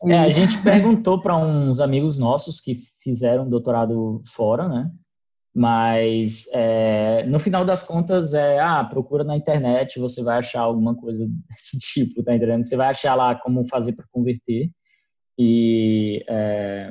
[0.07, 4.91] É, a gente perguntou para uns amigos nossos que fizeram doutorado fora, né?
[5.55, 10.97] Mas é, no final das contas é, ah, procura na internet, você vai achar alguma
[10.97, 12.65] coisa desse tipo, tá entendendo?
[12.65, 14.69] Você vai achar lá como fazer para converter
[15.39, 16.91] e, é,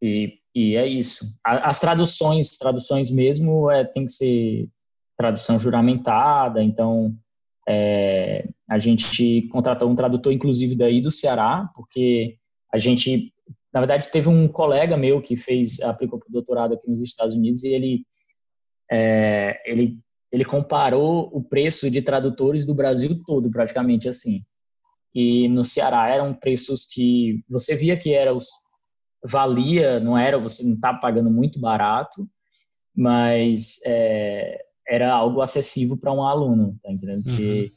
[0.00, 1.38] e, e, é isso.
[1.44, 4.68] As traduções, traduções mesmo, é, tem que ser
[5.16, 7.14] tradução juramentada, então
[7.68, 12.38] é, a gente contratou um tradutor, inclusive daí do Ceará, porque
[12.72, 13.32] a gente
[13.72, 17.34] na verdade, teve um colega meu que fez, aplicou para o doutorado aqui nos Estados
[17.34, 18.06] Unidos e ele,
[18.90, 19.98] é, ele,
[20.32, 24.40] ele comparou o preço de tradutores do Brasil todo, praticamente assim.
[25.14, 28.46] E no Ceará eram preços que você via que era os,
[29.24, 32.26] valia, não era, você não estava pagando muito barato,
[32.94, 37.24] mas é, era algo acessível para um aluno, tá entendendo?
[37.24, 37.70] Porque uhum.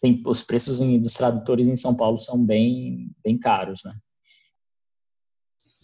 [0.00, 3.94] tem, os preços dos tradutores em São Paulo são bem, bem caros, né?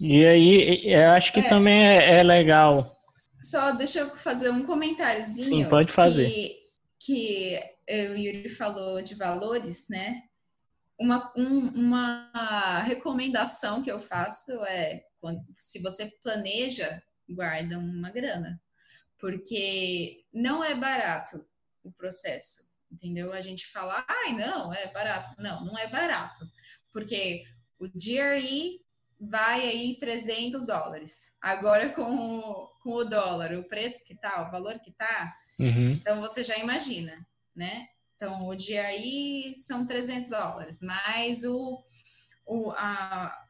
[0.01, 1.49] E aí, eu acho que é.
[1.49, 2.97] também é, é, legal.
[3.39, 5.65] Só deixa eu fazer um comentáriozinho.
[5.65, 6.27] Sim, pode fazer.
[6.27, 6.59] Que,
[6.99, 7.61] que
[8.11, 10.23] o Yuri falou de valores, né?
[10.99, 18.59] Uma, um, uma recomendação que eu faço é, quando, se você planeja, guarda uma grana.
[19.19, 21.45] Porque não é barato
[21.85, 23.35] o processo, entendeu?
[23.35, 25.31] A gente fala, ai, não, é barato.
[25.39, 26.41] Não, não é barato.
[26.91, 27.45] Porque
[27.79, 28.81] o GRE
[29.21, 31.37] vai aí 300 dólares.
[31.43, 35.93] Agora com o, com o dólar, o preço que tá, o valor que tá, uhum.
[35.93, 37.89] então você já imagina, né?
[38.15, 41.83] Então o dia aí são 300 dólares, mais o,
[42.47, 43.47] o a,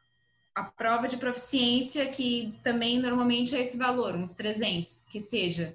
[0.55, 5.73] a prova de proficiência que também normalmente é esse valor, uns 300, que seja.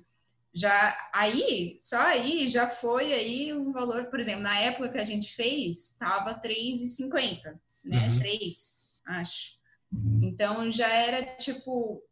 [0.55, 5.05] Já aí, só aí já foi aí um valor, por exemplo, na época que a
[5.05, 8.09] gente fez, estava 3,50, né?
[8.09, 8.19] Uhum.
[8.19, 9.56] 3, acho.
[10.23, 12.03] Então já era tipo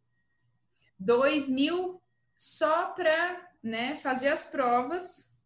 [0.98, 2.00] dois mil
[2.36, 5.38] só para né, fazer as provas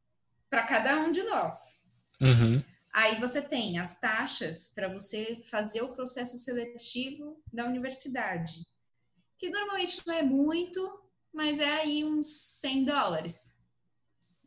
[0.50, 1.94] para cada um de nós.
[2.20, 2.62] Uhum.
[2.92, 8.66] Aí você tem as taxas para você fazer o processo seletivo da universidade,
[9.38, 11.00] que normalmente não é muito,
[11.32, 12.26] mas é aí uns
[12.60, 13.58] 100 dólares,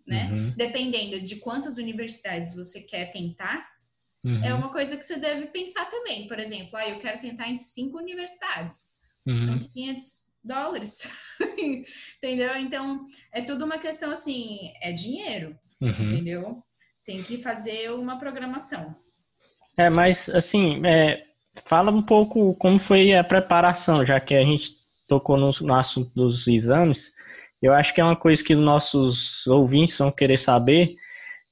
[0.06, 0.30] né?
[0.32, 0.54] Uhum.
[0.58, 3.71] Dependendo de quantas universidades você quer tentar,
[4.24, 4.44] Uhum.
[4.44, 6.28] É uma coisa que você deve pensar também.
[6.28, 9.02] Por exemplo, ah, eu quero tentar em cinco universidades.
[9.26, 9.42] Uhum.
[9.42, 10.04] São 500
[10.44, 11.12] dólares.
[12.18, 12.56] entendeu?
[12.58, 15.90] Então, é tudo uma questão assim, é dinheiro, uhum.
[15.90, 16.64] entendeu?
[17.06, 18.96] Tem que fazer uma programação.
[19.78, 21.24] É, mas assim, é,
[21.66, 24.74] fala um pouco como foi a preparação, já que a gente
[25.08, 27.14] tocou no, no assunto dos exames.
[27.62, 30.96] Eu acho que é uma coisa que nossos ouvintes vão querer saber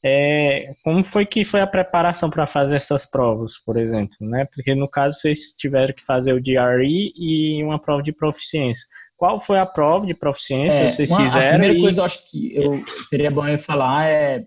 [0.03, 4.45] é, como foi que foi a preparação para fazer essas provas, por exemplo, né?
[4.53, 8.87] Porque no caso vocês tiveram que fazer o DRE e uma prova de proficiência.
[9.17, 11.47] Qual foi a prova de proficiência é, que vocês uma, fizeram?
[11.47, 11.81] A primeira e...
[11.81, 14.45] coisa eu acho que eu, seria bom eu falar é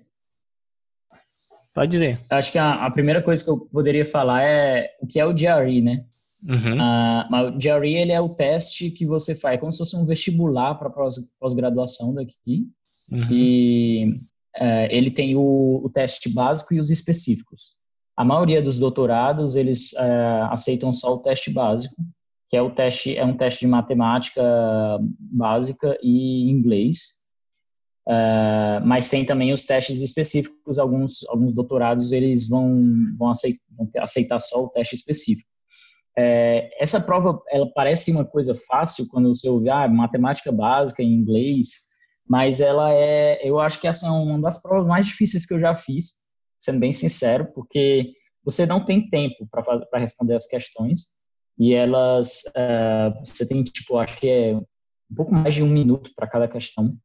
[1.75, 2.19] Pode dizer.
[2.31, 5.33] Acho que a, a, primeira coisa que eu poderia falar é o que é o
[5.33, 6.05] DRE, né?
[6.47, 6.77] Uhum.
[6.77, 10.75] Uh, o DRE ele é o teste que você faz, como se fosse um vestibular
[10.75, 12.69] para pós-graduação daqui.
[13.11, 13.29] Uhum.
[13.31, 14.21] E
[14.57, 17.75] é, ele tem o, o, teste básico e os específicos.
[18.17, 21.97] A maioria dos doutorados, eles é, aceitam só o teste básico,
[22.49, 24.43] que é o teste é um teste de matemática
[25.19, 27.23] básica e inglês.
[28.07, 30.79] É, mas tem também os testes específicos.
[30.79, 32.85] Alguns alguns doutorados eles vão
[33.19, 35.51] vão aceitar, vão aceitar só o teste específico.
[36.79, 41.92] Essa prova ela parece uma coisa fácil quando você ouve ah, matemática básica em inglês
[42.33, 45.61] mas ela é, eu acho que essa é uma das provas mais difíceis que eu
[45.61, 46.23] já fiz,
[46.59, 48.11] sendo bem sincero, porque
[48.43, 51.09] você não tem tempo para responder as questões
[51.59, 56.11] e elas, uh, você tem, tipo, acho que é um pouco mais de um minuto
[56.17, 56.97] para cada questão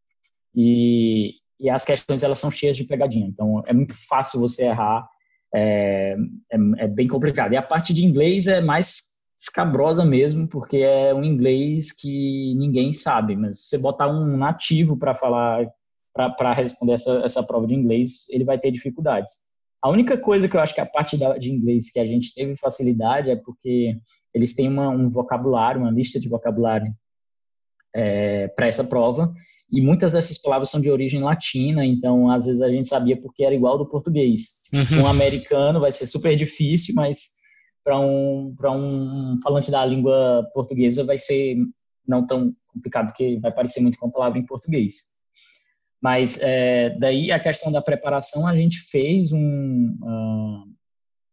[0.55, 5.09] e, e as questões elas são cheias de pegadinha, então é muito fácil você errar,
[5.53, 6.15] é,
[6.49, 7.51] é, é bem complicado.
[7.51, 9.06] E a parte de inglês é mais
[9.37, 14.97] escabrosa mesmo, porque é um inglês que ninguém sabe, mas se você botar um nativo
[14.97, 15.67] para falar,
[16.13, 19.45] para responder essa, essa prova de inglês, ele vai ter dificuldades.
[19.81, 22.33] A única coisa que eu acho que a parte da, de inglês que a gente
[22.33, 23.95] teve facilidade é porque
[24.33, 26.91] eles têm uma, um vocabulário, uma lista de vocabulário
[27.95, 29.31] é, para essa prova,
[29.71, 33.43] e muitas dessas palavras são de origem latina, então às vezes a gente sabia porque
[33.43, 34.61] era igual do português.
[34.73, 35.03] Uhum.
[35.03, 37.36] Um americano vai ser super difícil, mas
[37.87, 41.55] para um, um falante da língua portuguesa vai ser
[42.05, 45.15] não tão complicado, porque vai parecer muito com a palavra em português.
[46.01, 49.97] Mas é, daí a questão da preparação, a gente fez um.
[50.01, 50.63] Uh,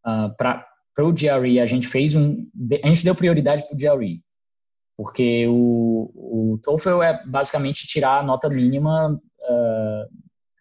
[0.08, 0.64] uh, para
[1.00, 2.48] o GRE, a gente fez um.
[2.84, 4.22] A gente deu prioridade para o GRE.
[4.96, 10.14] porque o, o TOEFL é basicamente tirar a nota mínima, uh,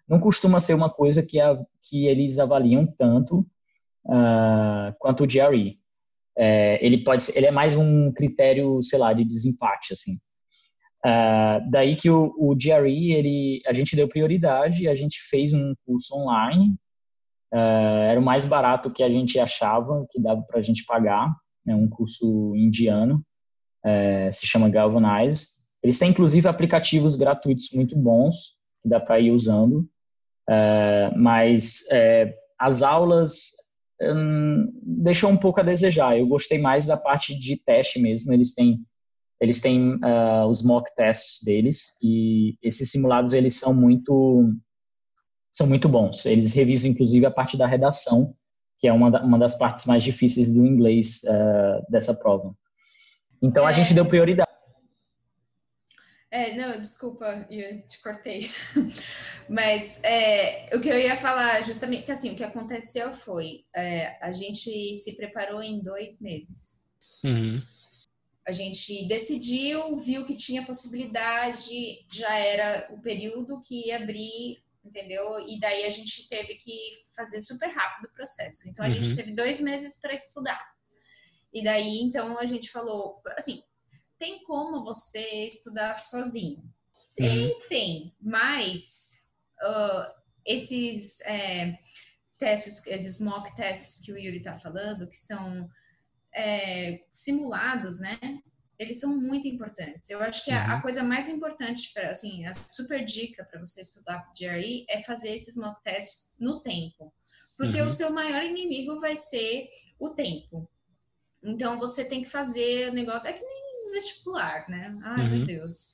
[0.10, 3.46] não costuma ser uma coisa que, a, que eles avaliam tanto
[5.00, 5.80] quanto o GRE.
[6.36, 10.18] É, ele pode ele é mais um critério, sei lá, de desempate, assim.
[11.06, 15.74] Uh, daí que o, o GRE, ele, a gente deu prioridade, a gente fez um
[15.86, 16.70] curso online,
[17.54, 21.30] uh, era o mais barato que a gente achava, que dava para a gente pagar,
[21.68, 23.22] é um curso indiano,
[23.86, 25.64] uh, se chama Galvanize.
[25.84, 29.86] Eles têm, inclusive, aplicativos gratuitos muito bons, que dá para ir usando,
[31.18, 31.88] mas
[32.58, 33.52] as aulas
[34.02, 36.18] um, deixou um pouco a desejar.
[36.18, 38.34] Eu gostei mais da parte de teste mesmo.
[38.34, 38.84] Eles têm
[39.42, 44.50] eles têm uh, os mock tests deles e esses simulados eles são muito
[45.52, 46.26] são muito bons.
[46.26, 48.34] Eles revisam inclusive a parte da redação,
[48.80, 52.56] que é uma, da, uma das partes mais difíceis do inglês uh, dessa prova.
[53.42, 53.74] Então a é.
[53.74, 54.50] gente deu prioridade.
[56.34, 58.50] É, não, desculpa, eu te cortei.
[59.48, 64.18] Mas é, o que eu ia falar justamente, que assim, o que aconteceu foi, é,
[64.20, 66.92] a gente se preparou em dois meses.
[67.24, 67.62] Uhum.
[68.48, 75.40] A gente decidiu, viu que tinha possibilidade, já era o período que ia abrir, entendeu?
[75.48, 78.70] E daí a gente teve que fazer super rápido o processo.
[78.70, 78.96] Então a uhum.
[78.96, 80.60] gente teve dois meses para estudar.
[81.54, 83.62] E daí então a gente falou, assim,
[84.18, 86.64] tem como você estudar sozinho?
[87.16, 87.60] Tem, uhum.
[87.70, 89.28] tem, mas
[89.62, 90.12] uh,
[90.46, 91.78] esses é,
[92.40, 95.70] testes, esses mock tests que o Yuri está falando, que são
[96.34, 98.20] é, simulados, né?
[98.80, 100.10] Eles são muito importantes.
[100.10, 100.58] Eu acho que uhum.
[100.58, 100.82] a, a, uhum.
[100.82, 105.56] coisa mais importante, para assim, a super dica para você estudar GRE é fazer esses
[105.56, 107.14] mock tests no tempo.
[107.56, 107.88] Porque uhum.
[107.88, 109.68] o seu maior inimigo vai ser
[110.00, 110.68] o tempo.
[111.44, 113.30] Então você tem que fazer o negócio.
[113.30, 113.63] É que nem
[113.94, 114.94] vestibular, né?
[115.04, 115.38] Ai, uhum.
[115.38, 115.92] meu Deus.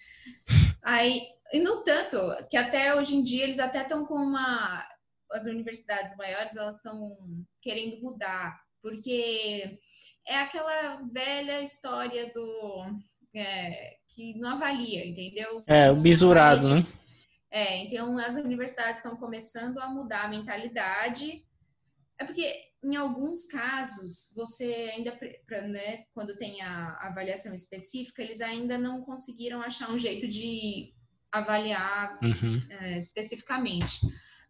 [0.81, 1.21] Aí,
[1.53, 2.17] e no tanto
[2.49, 4.85] que até hoje em dia eles até estão com uma.
[5.31, 7.15] As universidades maiores elas estão
[7.61, 9.77] querendo mudar, porque
[10.27, 12.99] é aquela velha história do
[13.35, 15.63] é, que não avalia, entendeu?
[15.67, 16.85] É, o bisurado, né?
[17.51, 21.45] É, então as universidades estão começando a mudar a mentalidade.
[22.17, 25.17] É porque em alguns casos você ainda,
[25.67, 30.93] né, quando tem a avaliação específica, eles ainda não conseguiram achar um jeito de
[31.31, 32.61] avaliar uhum.
[32.69, 33.99] é, especificamente.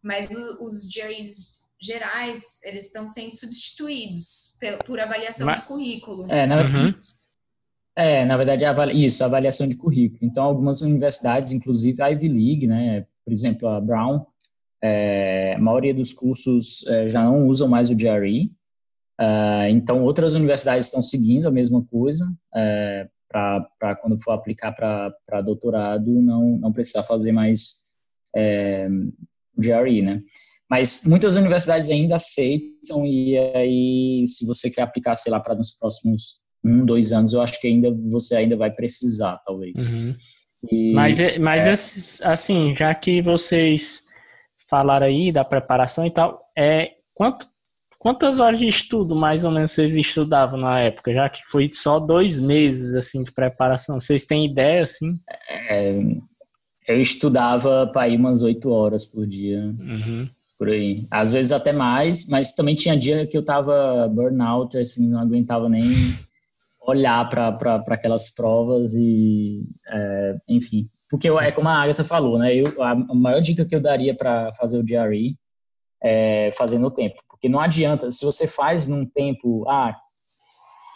[0.01, 6.29] Mas o, os juries gerais, eles estão sendo substituídos por avaliação Mas, de currículo.
[6.29, 6.93] É, na, uhum.
[7.95, 10.19] é, na verdade, isso, avaliação de currículo.
[10.21, 14.25] Então, algumas universidades, inclusive a Ivy League, né, por exemplo, a Brown,
[14.81, 18.51] é, a maioria dos cursos é, já não usam mais o GRE,
[19.19, 22.25] Uh, então, outras universidades estão seguindo a mesma coisa,
[22.55, 27.89] é, para quando for aplicar para doutorado, não, não precisar fazer mais
[28.33, 28.87] é,
[29.57, 30.21] o GRE, né?
[30.69, 35.71] Mas muitas universidades ainda aceitam e aí, se você quer aplicar, sei lá, para nos
[35.71, 39.89] próximos um, dois anos, eu acho que ainda você ainda vai precisar, talvez.
[39.89, 40.15] Uhum.
[40.71, 44.03] E, mas, é, mas é, assim, já que vocês
[44.69, 47.45] falaram aí da preparação e tal, é quanto,
[47.97, 51.13] quantas horas de estudo mais ou menos vocês estudavam na época?
[51.13, 55.17] Já que foi só dois meses assim de preparação, vocês têm ideia assim?
[55.69, 55.99] É,
[56.87, 59.59] eu estudava para ir umas oito horas por dia.
[59.79, 61.07] Uhum por aí.
[61.09, 65.69] Às vezes até mais, mas também tinha dia que eu tava burnout, assim, não aguentava
[65.69, 65.83] nem
[66.85, 69.45] olhar para aquelas provas e,
[69.87, 70.85] é, enfim.
[71.09, 72.55] Porque é como a Agatha falou, né?
[72.55, 75.37] Eu, a, maior dica que eu daria para fazer o GRE
[76.01, 77.21] é fazer no tempo.
[77.27, 79.95] Porque não adianta, se você faz num tempo, ah,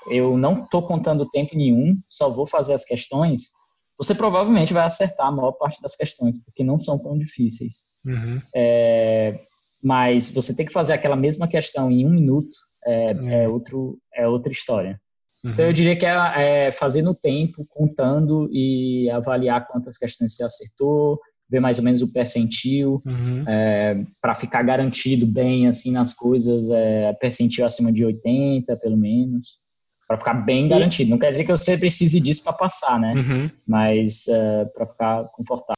[0.08, 3.54] eu não estou contando tempo nenhum, só vou fazer as questões,
[3.98, 7.88] você provavelmente vai acertar a maior parte das questões, porque não são tão difíceis.
[8.06, 8.42] Uhum.
[8.56, 9.40] É,
[9.82, 12.52] mas você tem que fazer aquela mesma questão em um minuto
[12.86, 15.02] é, é, é outro, é outra história.
[15.44, 15.52] Uhum.
[15.52, 20.44] Então, eu diria que é, é, fazer no tempo, contando e avaliar quantas questões você
[20.44, 21.20] acertou,
[21.50, 23.44] ver mais ou menos o percentil, uhum.
[23.48, 29.60] é, para ficar garantido bem assim nas coisas, é, percentil acima de 80, pelo menos,
[30.08, 31.12] para ficar bem garantido.
[31.12, 33.14] Não quer dizer que você precise disso para passar, né?
[33.14, 33.52] Uhum.
[33.68, 35.76] Mas é, para ficar confortável.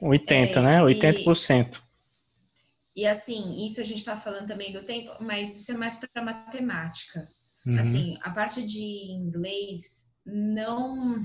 [0.00, 0.80] 80, né?
[0.80, 1.76] 80%.
[1.76, 1.92] E...
[2.94, 6.22] E assim, isso a gente está falando também do tempo, mas isso é mais para
[6.22, 7.26] matemática.
[7.66, 7.78] Uhum.
[7.78, 11.24] Assim, a parte de inglês, não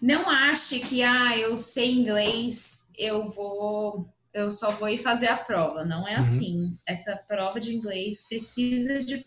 [0.00, 5.36] não ache que ah, eu sei inglês, eu vou eu só vou ir fazer a
[5.36, 5.84] prova.
[5.84, 6.18] Não é uhum.
[6.18, 6.78] assim.
[6.84, 9.24] Essa prova de inglês precisa de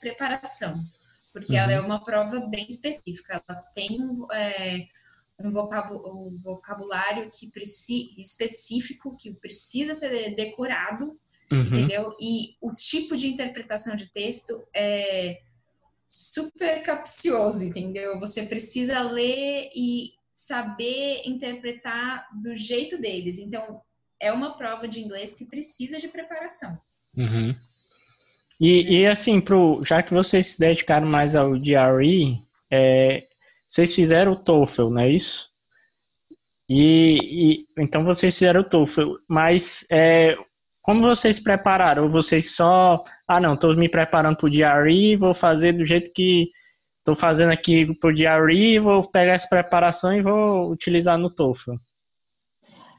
[0.00, 0.82] preparação.
[1.32, 1.58] porque uhum.
[1.58, 3.42] ela é uma prova bem específica.
[3.46, 4.88] Ela tem um, é,
[5.38, 5.52] um
[6.42, 7.52] vocabulário que
[8.18, 11.62] específico que precisa ser decorado, uhum.
[11.62, 12.14] entendeu?
[12.20, 15.40] E o tipo de interpretação de texto é
[16.08, 18.18] super capcioso, entendeu?
[18.18, 23.38] Você precisa ler e saber interpretar do jeito deles.
[23.38, 23.80] Então,
[24.20, 26.78] é uma prova de inglês que precisa de preparação.
[27.16, 27.54] Uhum.
[28.60, 32.40] E, e, assim, pro, já que vocês se dedicaram mais ao DRE,
[32.70, 33.26] é,
[33.68, 35.50] vocês fizeram o TOEFL, não é isso?
[36.68, 40.36] E, e então vocês fizeram o TOEFL, mas é,
[40.86, 42.04] como vocês prepararam?
[42.04, 46.12] Ou vocês só, ah não, estou me preparando para o DRE, vou fazer do jeito
[46.12, 46.48] que
[47.00, 51.72] estou fazendo aqui para o DRE, vou pegar essa preparação e vou utilizar no TOEFL?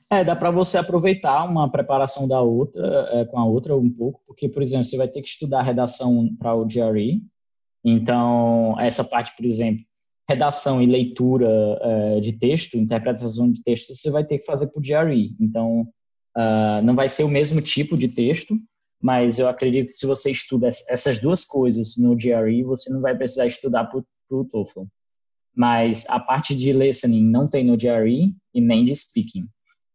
[0.10, 4.20] É, dá para você aproveitar uma preparação da outra é, com a outra um pouco,
[4.28, 7.22] porque, por exemplo, você vai ter que estudar redação para o GRE.
[7.86, 9.82] Então, essa parte, por exemplo,
[10.28, 11.48] redação e leitura
[11.82, 15.34] é, de texto, interpretação de texto, você vai ter que fazer para o GRE.
[15.40, 15.88] Então,
[16.38, 18.56] uh, não vai ser o mesmo tipo de texto,
[19.02, 23.16] mas eu acredito que se você estuda essas duas coisas no GRE, você não vai
[23.16, 24.00] precisar estudar para
[24.32, 24.84] o TOEFL.
[25.56, 29.48] Mas a parte de listening não tem no GRE e nem de speaking.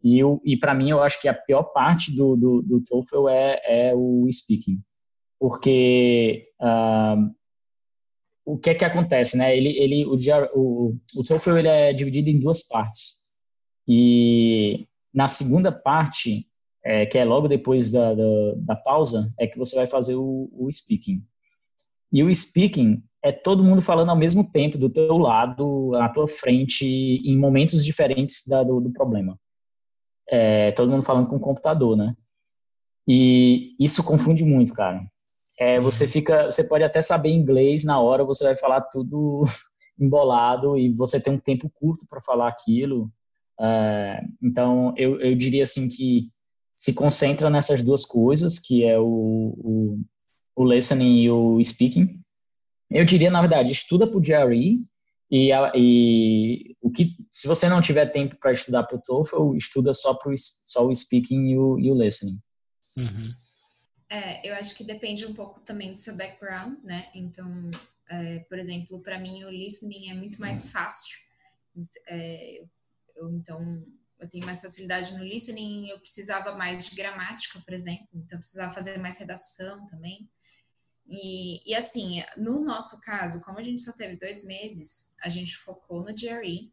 [0.02, 3.60] E, e para mim, eu acho que a pior parte do, do, do TOEFL é,
[3.64, 4.80] é o speaking.
[5.38, 7.32] Porque uh,
[8.44, 9.56] o que é que acontece, né?
[9.56, 10.16] Ele, ele, o,
[10.54, 13.22] o, o TOEFL ele é dividido em duas partes.
[13.86, 16.46] E na segunda parte,
[16.84, 18.22] é, que é logo depois da, da,
[18.56, 21.24] da, pausa, é que você vai fazer o, o speaking.
[22.12, 26.26] E o speaking é todo mundo falando ao mesmo tempo, do teu lado, à tua
[26.26, 29.38] frente, em momentos diferentes da, do, do problema
[30.32, 32.16] é, todo mundo falando com o computador, né?
[33.06, 35.04] E isso confunde muito, cara.
[35.58, 39.42] É, você fica, você pode até saber inglês na hora, você vai falar tudo
[40.00, 43.10] embolado e você tem um tempo curto para falar aquilo.
[43.60, 46.30] É, então, eu, eu diria assim que
[46.76, 50.00] se concentra nessas duas coisas, que é o, o,
[50.56, 52.12] o listening e o speaking.
[52.90, 54.84] Eu diria, na verdade, estuda para o GRE,
[55.34, 59.94] e, e, o que, se você não tiver tempo para estudar para o TOEFL, estuda
[59.94, 62.38] só, pro, só o speaking e o, e o listening.
[62.94, 63.34] Uhum.
[64.10, 67.08] É, eu acho que depende um pouco também do seu background, né?
[67.14, 67.70] Então,
[68.10, 71.16] é, por exemplo, para mim o listening é muito mais fácil.
[72.06, 72.68] É, eu,
[73.32, 73.86] então,
[74.18, 78.40] eu tenho mais facilidade no listening, eu precisava mais de gramática, por exemplo, então eu
[78.40, 80.30] precisava fazer mais redação também.
[81.08, 85.56] E, e assim, no nosso caso, como a gente só teve dois meses, a gente
[85.56, 86.72] focou no GRE.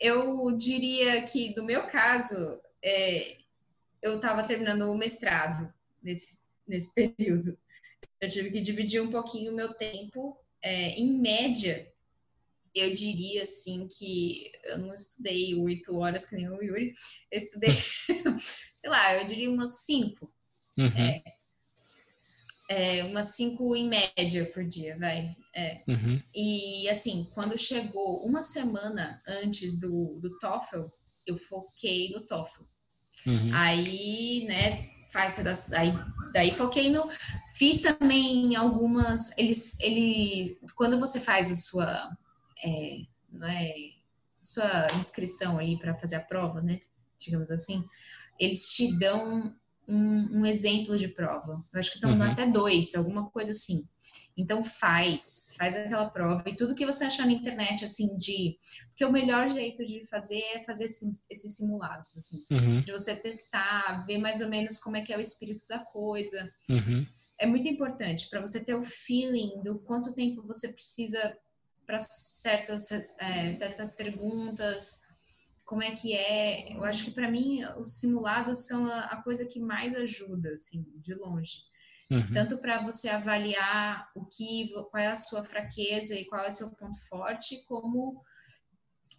[0.00, 3.38] Eu diria que, no meu caso, é,
[4.00, 7.56] eu estava terminando o mestrado nesse, nesse período.
[8.20, 10.36] Eu tive que dividir um pouquinho o meu tempo.
[10.60, 11.91] É, em média,
[12.74, 16.92] eu diria assim que eu não estudei oito horas que nem o Yuri,
[17.30, 20.32] eu estudei, sei lá, eu diria umas cinco.
[20.78, 20.86] Uhum.
[20.86, 21.22] É,
[22.68, 25.36] é, umas cinco em média por dia, vai.
[25.54, 25.82] É.
[25.86, 26.20] Uhum.
[26.34, 30.86] E assim, quando chegou uma semana antes do, do TOEFL,
[31.26, 32.62] eu foquei no TOEFL.
[33.26, 33.50] Uhum.
[33.52, 34.78] Aí, né,
[35.12, 35.92] faz aí,
[36.32, 37.08] daí foquei no,
[37.56, 42.16] fiz também algumas, eles, ele, quando você faz a sua,
[42.64, 42.98] é,
[43.30, 43.74] não é,
[44.42, 46.78] sua inscrição ali para fazer a prova, né,
[47.18, 47.82] digamos assim,
[48.38, 49.54] eles te dão
[49.86, 51.64] um, um exemplo de prova.
[51.72, 52.22] Eu acho que estão uhum.
[52.22, 53.84] até dois, alguma coisa assim.
[54.36, 58.56] Então faz, faz aquela prova e tudo que você achar na internet assim de,
[58.88, 62.82] porque o melhor jeito de fazer é fazer esses simulados assim, uhum.
[62.82, 66.50] de você testar, ver mais ou menos como é que é o espírito da coisa.
[66.70, 67.06] Uhum.
[67.38, 71.36] É muito importante para você ter o feeling do quanto tempo você precisa
[71.92, 72.90] para certas
[73.20, 75.02] é, certas perguntas,
[75.62, 76.74] como é que é.
[76.74, 80.86] Eu acho que para mim os simulados são a, a, coisa que mais ajuda, assim,
[80.96, 81.64] de longe.
[82.10, 82.30] Uhum.
[82.32, 86.52] Tanto para você avaliar o que, qual é a sua fraqueza e qual é o
[86.52, 88.22] seu ponto forte, como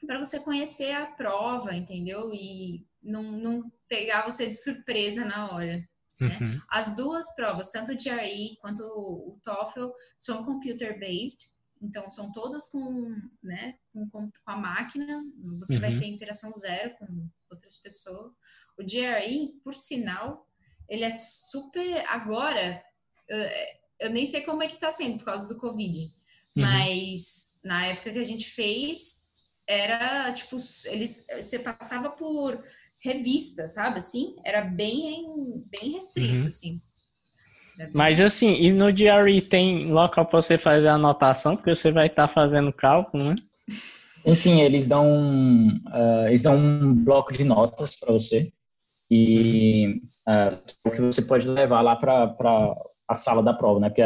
[0.07, 2.31] para você conhecer a prova, entendeu?
[2.33, 5.87] E não, não pegar você de surpresa na hora.
[6.19, 6.37] Né?
[6.41, 6.61] Uhum.
[6.69, 11.52] As duas provas, tanto o GRE quanto o TOEFL, são computer-based,
[11.83, 13.13] então, são todas com,
[13.43, 15.21] né, com, com a máquina,
[15.59, 15.81] você uhum.
[15.81, 18.35] vai ter interação zero com outras pessoas.
[18.77, 20.47] O GRI, por sinal,
[20.87, 22.05] ele é super.
[22.07, 22.81] Agora,
[23.27, 23.37] eu,
[23.99, 26.11] eu nem sei como é que está sendo por causa do Covid, uhum.
[26.55, 29.31] mas na época que a gente fez,
[29.67, 30.55] era tipo,
[30.85, 32.63] eles, você passava por
[32.99, 34.37] revista, sabe assim?
[34.45, 36.47] Era bem, bem restrito, uhum.
[36.47, 36.81] assim.
[37.79, 41.91] É Mas assim, e no GRE tem local para você fazer a anotação, porque você
[41.91, 43.35] vai estar tá fazendo cálculo, né?
[44.35, 48.51] Sim, eles dão, uh, eles dão um bloco de notas para você
[49.11, 52.73] e uh, que você pode levar lá para
[53.07, 53.89] a sala da prova, né?
[53.89, 54.03] Porque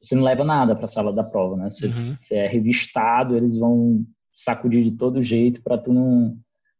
[0.00, 1.70] você não leva nada para a sala da prova, né?
[1.70, 2.14] Você, uhum.
[2.16, 6.36] você, é revistado, eles vão sacudir de todo jeito para tu não,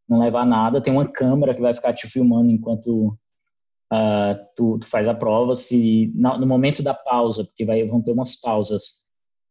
[0.09, 0.81] não levar nada.
[0.81, 3.17] Tem uma câmera que vai ficar te filmando enquanto
[3.93, 5.55] uh, tu, tu, faz a prova.
[5.55, 9.05] Se no, no momento da pausa, porque vai, vão ter umas pausas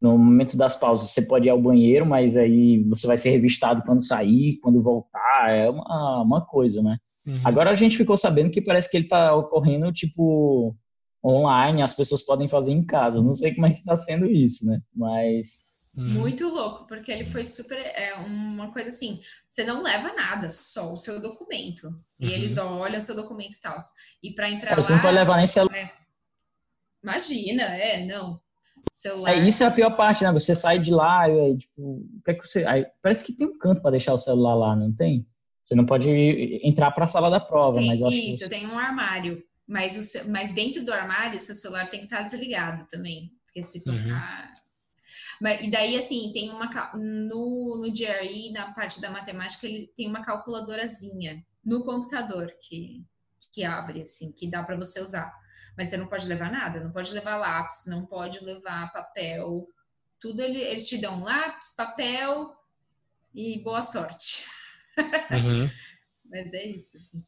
[0.04, 3.82] no momento das pausas você pode ir ao banheiro, mas aí você vai ser revistado
[3.84, 6.98] quando sair, quando voltar, é uma, uma coisa, né?
[7.26, 7.40] Uhum.
[7.46, 10.76] Agora a gente ficou sabendo que parece que ele está ocorrendo, tipo,
[11.26, 13.22] online, as pessoas podem fazer em casa.
[13.22, 14.82] Não sei como é que está sendo isso, né?
[14.94, 15.72] Mas...
[15.96, 16.22] Uhum.
[16.22, 17.78] Muito louco, porque ele foi super.
[17.78, 21.86] É uma coisa assim: você não leva nada, só o seu documento.
[21.86, 22.04] Uhum.
[22.20, 23.78] E eles olham o seu documento e tal.
[24.22, 24.82] E para entrar é, lá.
[24.82, 25.72] Você não pode levar nem celular.
[25.72, 25.92] Né?
[27.04, 28.42] Imagina, é, não.
[28.92, 29.34] Celular.
[29.34, 30.32] É, isso é a pior parte, né?
[30.32, 32.66] Você sai de lá e tipo, o que é que você.
[32.66, 35.28] Aí, parece que tem um canto para deixar o celular lá, não tem?
[35.64, 36.10] Você não pode
[36.64, 38.34] entrar para a sala da prova, tem, mas eu acho isso, que.
[38.34, 39.44] Isso, tem um armário.
[39.68, 43.32] Mas, o, mas dentro do armário, seu celular tem que estar desligado também.
[43.46, 43.96] Porque se uhum.
[43.96, 44.48] tocar.
[44.48, 44.63] Uhum.
[45.44, 46.70] Mas, e daí, assim, tem uma.
[46.94, 53.06] No, no GRE, na parte da matemática, ele tem uma calculadorazinha no computador que,
[53.52, 55.38] que abre, assim, que dá para você usar.
[55.78, 59.68] Mas você não pode levar nada, não pode levar lápis, não pode levar papel.
[60.18, 62.56] Tudo ele, eles te dão lápis, papel
[63.36, 64.46] e boa sorte.
[64.98, 65.70] Uhum.
[66.32, 67.22] Mas é isso, assim.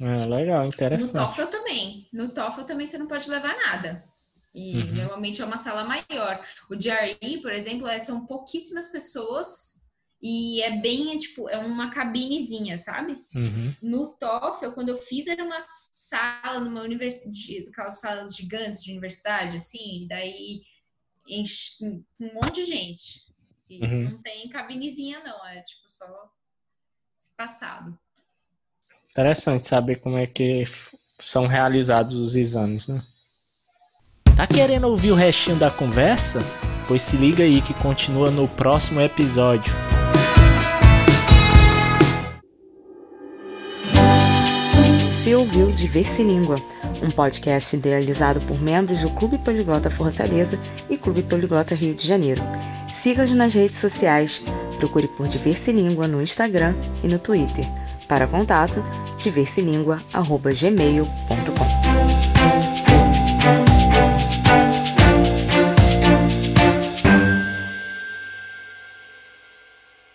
[0.00, 1.12] É, legal, interessante.
[1.12, 2.08] No TOEFL também.
[2.12, 4.11] No TOEFL também você não pode levar nada.
[4.54, 4.94] E uhum.
[4.94, 6.44] normalmente é uma sala maior.
[6.70, 9.82] O GRE, por exemplo, é, são pouquíssimas pessoas
[10.22, 13.24] e é bem, é, tipo, é uma cabinezinha, sabe?
[13.34, 13.74] Uhum.
[13.82, 19.56] No TOEFL, quando eu fiz, era uma sala numa universidade, aquelas salas gigantes de universidade,
[19.56, 20.62] assim, daí
[21.26, 21.84] enche
[22.20, 23.32] um monte de gente.
[23.68, 24.10] E uhum.
[24.10, 26.06] não tem cabinezinha, não, é tipo só
[27.36, 27.98] passado.
[29.10, 30.62] Interessante saber como é que
[31.18, 33.04] são realizados os exames, né?
[34.36, 36.42] Tá querendo ouvir o restinho da conversa?
[36.88, 39.72] Pois se liga aí que continua no próximo episódio.
[45.06, 46.56] Você ouviu Diverse Língua,
[47.02, 50.58] um podcast idealizado por membros do Clube Poliglota Fortaleza
[50.88, 52.42] e Clube Poliglota Rio de Janeiro.
[52.92, 54.42] Siga-nos nas redes sociais,
[54.78, 57.66] procure por Diverse Língua no Instagram e no Twitter.
[58.08, 58.82] Para contato,
[59.16, 61.71] diverselingua.gmail.com